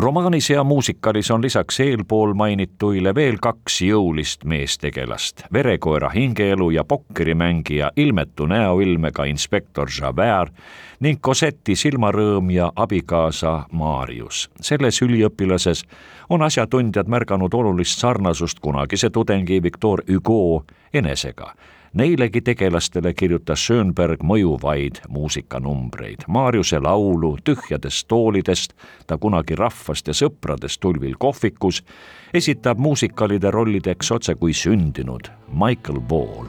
romaanis 0.00 0.50
ja 0.50 0.64
muusikalis 0.64 1.30
on 1.30 1.42
lisaks 1.42 1.80
eelpool 1.80 2.32
mainituile 2.34 3.14
veel 3.14 3.36
kaks 3.42 3.80
jõulist 3.84 4.44
meestegelast, 4.44 5.42
verekoera 5.52 6.08
hingeelu 6.08 6.70
ja 6.70 6.84
pokkerimängija 6.84 7.90
ilmetu 7.96 8.46
näoilmega 8.46 9.24
inspektor 9.24 9.88
Javert 10.00 10.54
ning 11.00 11.20
Cosetti 11.20 11.76
silmarõõm 11.76 12.50
ja 12.50 12.72
abikaasa 12.76 13.66
Marius. 13.72 14.50
selles 14.60 15.02
üliõpilases 15.02 15.84
on 16.28 16.42
asjatundjad 16.42 17.08
märganud 17.08 17.54
olulist 17.54 17.98
sarnasust 18.00 18.60
kunagise 18.60 19.10
tudengi 19.10 19.62
Victor 19.62 20.02
Hugo 20.08 20.64
enesega 20.94 21.54
Neilegi 21.92 22.38
tegelastele 22.46 23.10
kirjutas 23.18 23.64
Schönberg 23.66 24.20
mõjuvaid 24.22 25.00
muusikanumbreid. 25.10 26.22
Maarjuse 26.30 26.78
laulu 26.78 27.32
Tühjadest 27.42 28.06
toolidest, 28.08 28.76
ta 29.10 29.18
kunagi 29.18 29.58
rahvast 29.58 30.06
ja 30.06 30.14
sõpradest 30.14 30.78
tulvil 30.80 31.16
kohvikus, 31.18 31.82
esitab 32.30 32.78
muusikalide 32.78 33.50
rollideks 33.50 34.12
otse 34.14 34.36
kui 34.38 34.54
sündinud 34.54 35.32
Michael 35.50 35.98
Ball. 35.98 36.46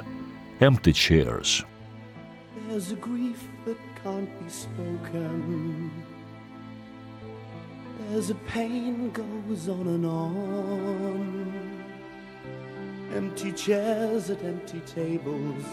Empty 0.62 0.94
Chairs. 0.94 1.66
There's 2.70 2.92
a 2.92 2.96
grief 3.02 3.42
that 3.66 3.78
can't 4.04 4.30
be 4.44 4.50
spoken. 4.50 5.90
There's 8.12 8.30
a 8.30 8.38
pain 8.46 9.10
goes 9.10 9.68
on 9.68 9.88
and 9.88 10.06
on. 10.06 11.51
Empty 13.16 13.52
chairs 13.52 14.30
at 14.30 14.44
empty 14.44 14.80
tables. 14.82 15.66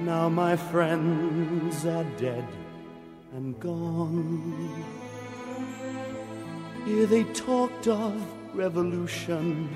Now 0.00 0.28
my 0.28 0.56
friends 0.56 1.84
are 1.86 2.04
dead 2.16 2.46
and 3.32 3.58
gone. 3.58 4.84
Here 6.84 7.06
they 7.06 7.24
talked 7.24 7.88
of 7.88 8.14
revolution. 8.54 9.68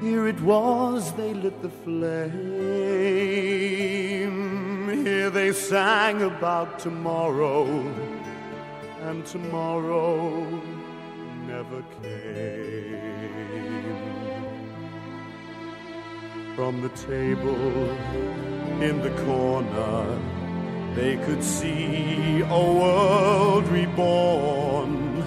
Here 0.00 0.28
it 0.28 0.40
was 0.40 1.12
they 1.12 1.34
lit 1.34 1.60
the 1.60 1.68
flame. 1.68 2.28
Here 5.04 5.30
they 5.30 5.52
sang 5.52 6.22
about 6.22 6.78
tomorrow, 6.78 7.66
and 9.02 9.26
tomorrow 9.26 10.44
never 11.46 11.82
came. 12.02 13.77
From 16.58 16.82
the 16.82 16.88
table. 16.88 17.54
In 18.82 19.00
the 19.00 19.10
corner, 19.24 20.18
they 20.96 21.16
could 21.18 21.44
see 21.44 22.40
a 22.40 22.62
world 22.80 23.68
reborn. 23.68 25.22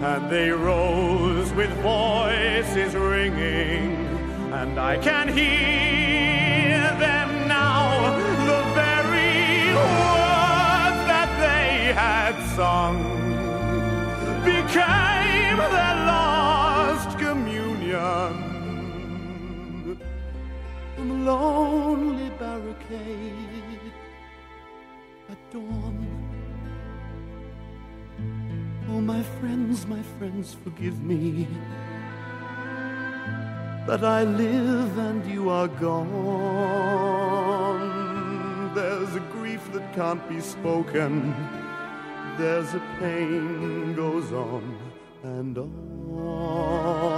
And 0.00 0.30
they 0.30 0.50
rose 0.50 1.52
with 1.54 1.70
voices 1.82 2.94
ringing, 2.94 3.96
and 4.52 4.78
I 4.78 4.98
can 4.98 5.26
hear 5.26 6.78
them 7.00 7.48
now, 7.48 8.16
the 8.46 8.62
very 8.74 9.74
words 9.74 11.00
that 11.10 11.30
they 11.40 11.92
had 11.94 12.36
sung. 12.54 13.02
Became 14.44 15.05
lonely 21.26 22.30
barricade 22.38 23.92
at 25.28 25.38
dawn. 25.52 26.06
Oh, 28.90 29.00
my 29.00 29.22
friends, 29.38 29.86
my 29.86 30.02
friends, 30.18 30.56
forgive 30.62 31.02
me 31.02 31.48
that 33.88 34.04
I 34.04 34.22
live 34.22 34.98
and 34.98 35.26
you 35.26 35.50
are 35.50 35.68
gone. 35.68 36.06
There's 38.74 39.16
a 39.16 39.24
grief 39.36 39.62
that 39.72 39.92
can't 39.94 40.28
be 40.28 40.40
spoken, 40.40 41.34
there's 42.38 42.72
a 42.74 42.82
pain 43.00 43.94
goes 43.94 44.30
on 44.32 44.78
and 45.24 45.58
on. 45.58 47.15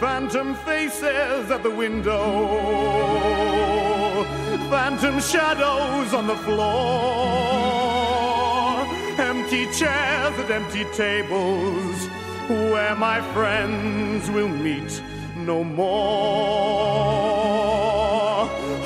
Phantom 0.00 0.54
faces 0.54 1.50
at 1.50 1.62
the 1.62 1.70
window, 1.70 2.14
phantom 4.68 5.20
shadows 5.20 6.12
on 6.12 6.26
the 6.26 6.36
floor, 6.36 6.64
empty 9.18 9.66
chairs 9.72 10.38
at 10.38 10.50
empty 10.50 10.84
tables 10.92 12.08
where 12.48 12.94
my 12.96 13.20
friends 13.32 14.28
will 14.30 14.48
meet 14.48 15.02
no 15.36 15.64
more. 15.64 15.86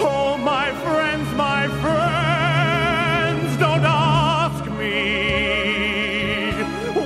Oh, 0.01 0.37
my 0.39 0.71
friends, 0.85 1.29
my 1.35 1.67
friends, 1.83 3.57
don't 3.59 3.85
ask 3.85 4.65
me 4.79 6.53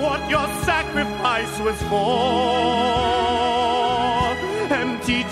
what 0.02 0.28
your 0.28 0.46
sacrifice 0.64 1.60
was 1.60 1.80
for. 1.84 2.81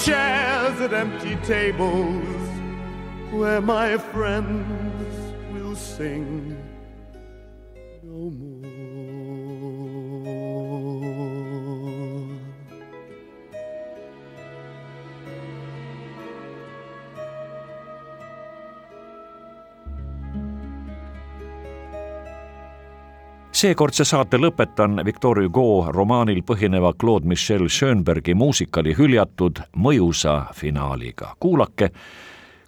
Chairs 0.05 0.81
at 0.81 0.95
empty 0.95 1.37
tables 1.45 2.25
where 3.33 3.61
my 3.61 3.99
friends 3.99 5.35
will 5.53 5.77
sing 5.77 6.60
seekordse 23.61 24.05
saate 24.09 24.39
lõpetan 24.41 25.03
Victor 25.05 25.37
Hugo 25.43 25.85
romaanil 25.93 26.39
põhineva 26.47 26.95
Claude 26.97 27.29
Michel 27.29 27.67
Schönbergi 27.69 28.33
muusikali 28.35 28.95
hüljatud 28.97 29.59
mõjusa 29.77 30.47
finaaliga. 30.57 31.35
kuulake, 31.41 31.91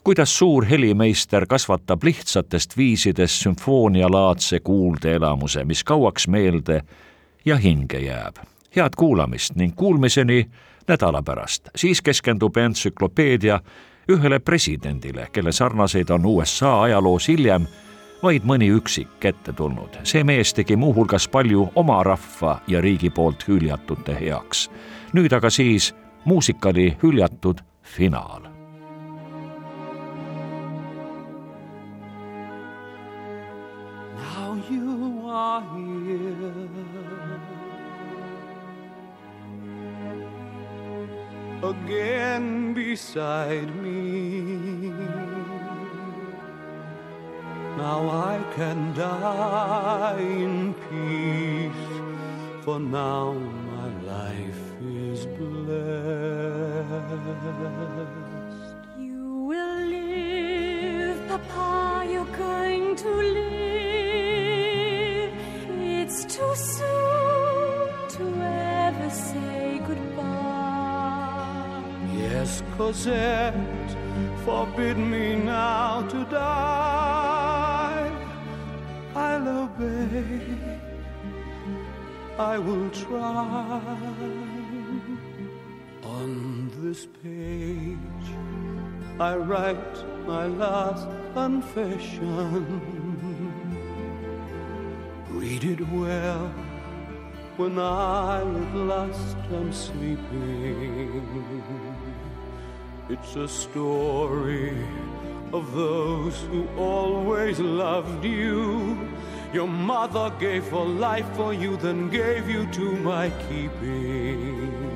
kuidas 0.04 0.38
suur 0.38 0.64
helimeister 0.68 1.46
kasvatab 1.46 2.04
lihtsatest 2.04 2.76
viisidest 2.76 3.40
sümfoonialaadse 3.42 4.60
kuuldeelamuse, 4.60 5.64
mis 5.64 5.84
kauaks 5.84 6.28
meelde 6.28 6.82
ja 7.44 7.56
hinge 7.56 7.98
jääb. 7.98 8.36
head 8.76 8.92
kuulamist 8.96 9.54
ning 9.54 9.74
kuulmiseni 9.76 10.50
nädala 10.88 11.22
pärast, 11.22 11.68
siis 11.76 12.02
keskendub 12.02 12.56
entsüklopeedia 12.56 13.60
ühele 14.08 14.38
presidendile, 14.38 15.28
kelle 15.32 15.52
sarnaseid 15.52 16.10
on 16.10 16.26
USA 16.26 16.82
ajaloos 16.82 17.28
hiljem 17.28 17.66
vaid 18.22 18.46
mõni 18.46 18.70
üksik 18.70 19.24
ette 19.24 19.52
tulnud. 19.52 19.98
see 20.04 20.24
mees 20.24 20.54
tegi 20.54 20.76
muuhulgas 20.76 21.28
palju 21.28 21.68
oma 21.74 22.02
rahva 22.02 22.60
ja 22.68 22.80
riigi 22.80 23.10
poolt 23.10 23.48
hüljatute 23.48 24.14
heaks. 24.20 24.70
nüüd 25.12 25.32
aga 25.32 25.50
siis 25.50 25.94
muusikali 26.24 26.96
hüljatud 27.02 27.58
finaal. 27.82 28.42
Now 34.16 34.56
you 34.70 35.28
are 35.28 35.62
here. 35.74 36.92
Again 41.62 42.74
beside 42.74 43.70
me. 43.82 45.21
Now 47.82 48.02
I 48.32 48.34
can 48.54 48.80
die 48.94 50.22
in 50.44 50.56
peace, 50.86 51.86
for 52.64 52.78
now 52.78 53.32
my 53.72 53.88
life 54.14 54.64
is 55.04 55.20
blessed. 55.26 55.82
You 59.08 59.24
will 59.50 59.80
live, 59.98 61.18
Papa, 61.28 62.06
you're 62.12 62.34
going 62.46 62.94
to 63.02 63.10
live. 63.40 65.32
It's 65.98 66.18
too 66.36 66.54
soon 66.54 67.88
to 68.16 68.24
ever 68.86 69.10
say 69.10 69.80
goodbye. 69.88 71.82
Yes, 72.14 72.62
Cosette, 72.76 73.90
forbid 74.44 74.96
me 74.98 75.34
now 75.34 76.02
to 76.12 76.24
die. 76.26 77.31
I 82.38 82.58
will 82.58 82.90
try. 82.90 83.80
On 86.04 86.70
this 86.80 87.06
page, 87.22 88.26
I 89.18 89.36
write 89.36 90.26
my 90.26 90.46
last 90.46 91.08
confession. 91.32 92.66
Read 95.30 95.64
it 95.64 95.80
well 95.88 96.52
when 97.56 97.78
I 97.78 98.40
at 98.40 98.74
last 98.74 99.36
am 99.50 99.72
sleeping. 99.72 101.22
It's 103.08 103.36
a 103.36 103.48
story 103.48 104.76
of 105.54 105.72
those 105.74 106.38
who 106.50 106.68
always 106.76 107.58
loved 107.60 108.24
you. 108.24 108.98
Your 109.52 109.68
mother 109.68 110.30
gave 110.40 110.66
her 110.68 110.78
life 110.78 111.26
for 111.36 111.52
you, 111.52 111.76
then 111.76 112.08
gave 112.08 112.48
you 112.48 112.64
to 112.72 112.92
my 112.92 113.28
keeping. 113.48 114.94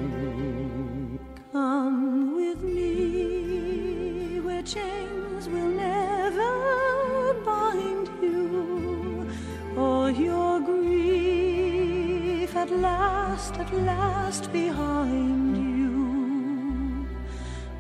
Come 1.52 2.34
with 2.36 2.62
me 2.62 4.40
where 4.40 4.62
chains 4.62 5.46
will 5.50 5.68
never 5.68 7.34
bind 7.44 8.08
you. 8.22 9.28
All 9.76 10.10
your 10.10 10.58
grief 10.60 12.56
at 12.56 12.70
last, 12.70 13.58
at 13.58 13.70
last 13.74 14.50
behind 14.54 15.54
you. 15.58 17.06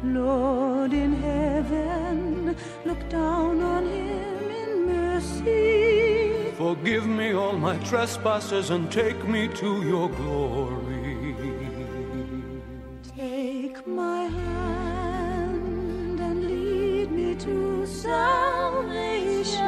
Lord 0.04 0.92
in 0.92 1.14
heaven, 1.14 2.54
look 2.84 3.08
down 3.08 3.62
on 3.62 3.86
him 3.86 4.50
in 4.50 4.86
mercy. 4.86 5.85
Forgive 6.56 7.06
me 7.06 7.34
all 7.34 7.52
my 7.52 7.76
trespasses 7.84 8.70
and 8.70 8.90
take 8.90 9.28
me 9.28 9.46
to 9.46 9.82
your 9.82 10.08
glory. 10.08 11.36
Take 13.14 13.86
my 13.86 14.22
hand 14.22 16.18
and 16.18 16.46
lead 16.46 17.12
me 17.12 17.34
to 17.34 17.84
salvation. 17.84 19.60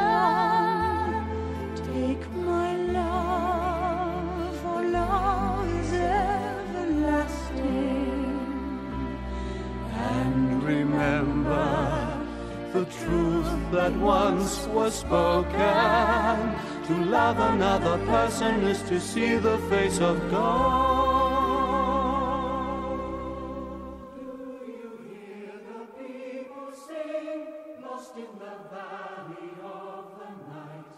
Take 1.93 2.31
my 2.33 2.75
love, 2.75 4.57
for 4.57 4.81
love 4.81 5.69
is 5.81 5.93
everlasting. 5.93 7.19
And 9.93 10.63
remember 10.63 12.19
the 12.73 12.85
truth 12.85 13.71
that 13.73 13.93
once 13.93 14.65
was 14.67 14.95
spoken. 14.95 16.68
To 16.89 16.95
love 16.95 17.37
another 17.37 17.97
person 18.07 18.63
is 18.63 18.81
to 18.89 18.99
see 18.99 19.35
the 19.35 19.59
face 19.69 19.99
of 19.99 20.17
God. 20.31 21.69
Do 24.17 24.25
you 24.65 24.97
hear 25.05 25.53
the 25.69 25.81
people 26.01 26.71
sing, 26.73 27.45
lost 27.83 28.15
in 28.15 28.31
the 28.39 28.55
valley 28.73 29.51
of 29.63 30.17
the 30.17 30.31
night? 30.49 30.95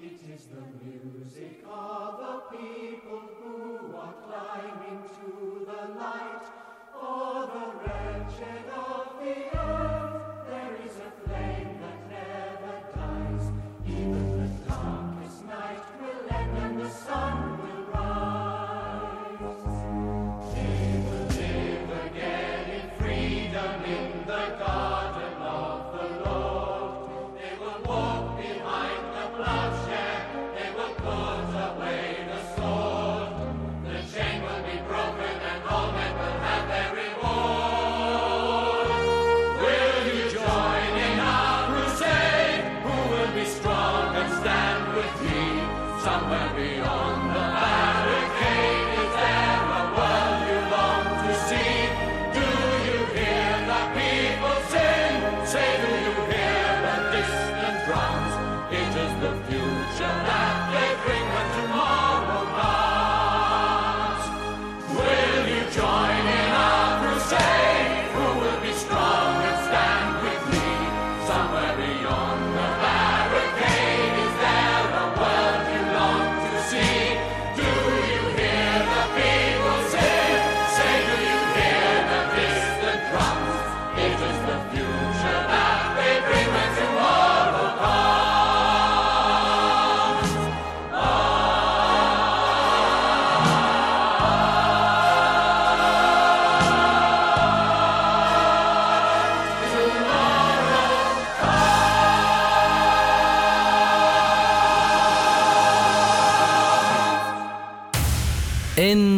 It 0.00 0.18
is 0.32 0.46
the 0.46 0.62
music 0.86 1.64
of 1.68 2.48
people 2.52 3.22
who 3.42 3.96
are 3.96 4.14
climbing 4.24 5.02
to 5.18 5.30
the 5.66 5.82
light, 5.98 6.46
or 6.94 7.50
the 7.56 7.66
wretched 7.82 8.66
of 8.76 9.04
the 9.18 9.36
earth. 9.58 9.91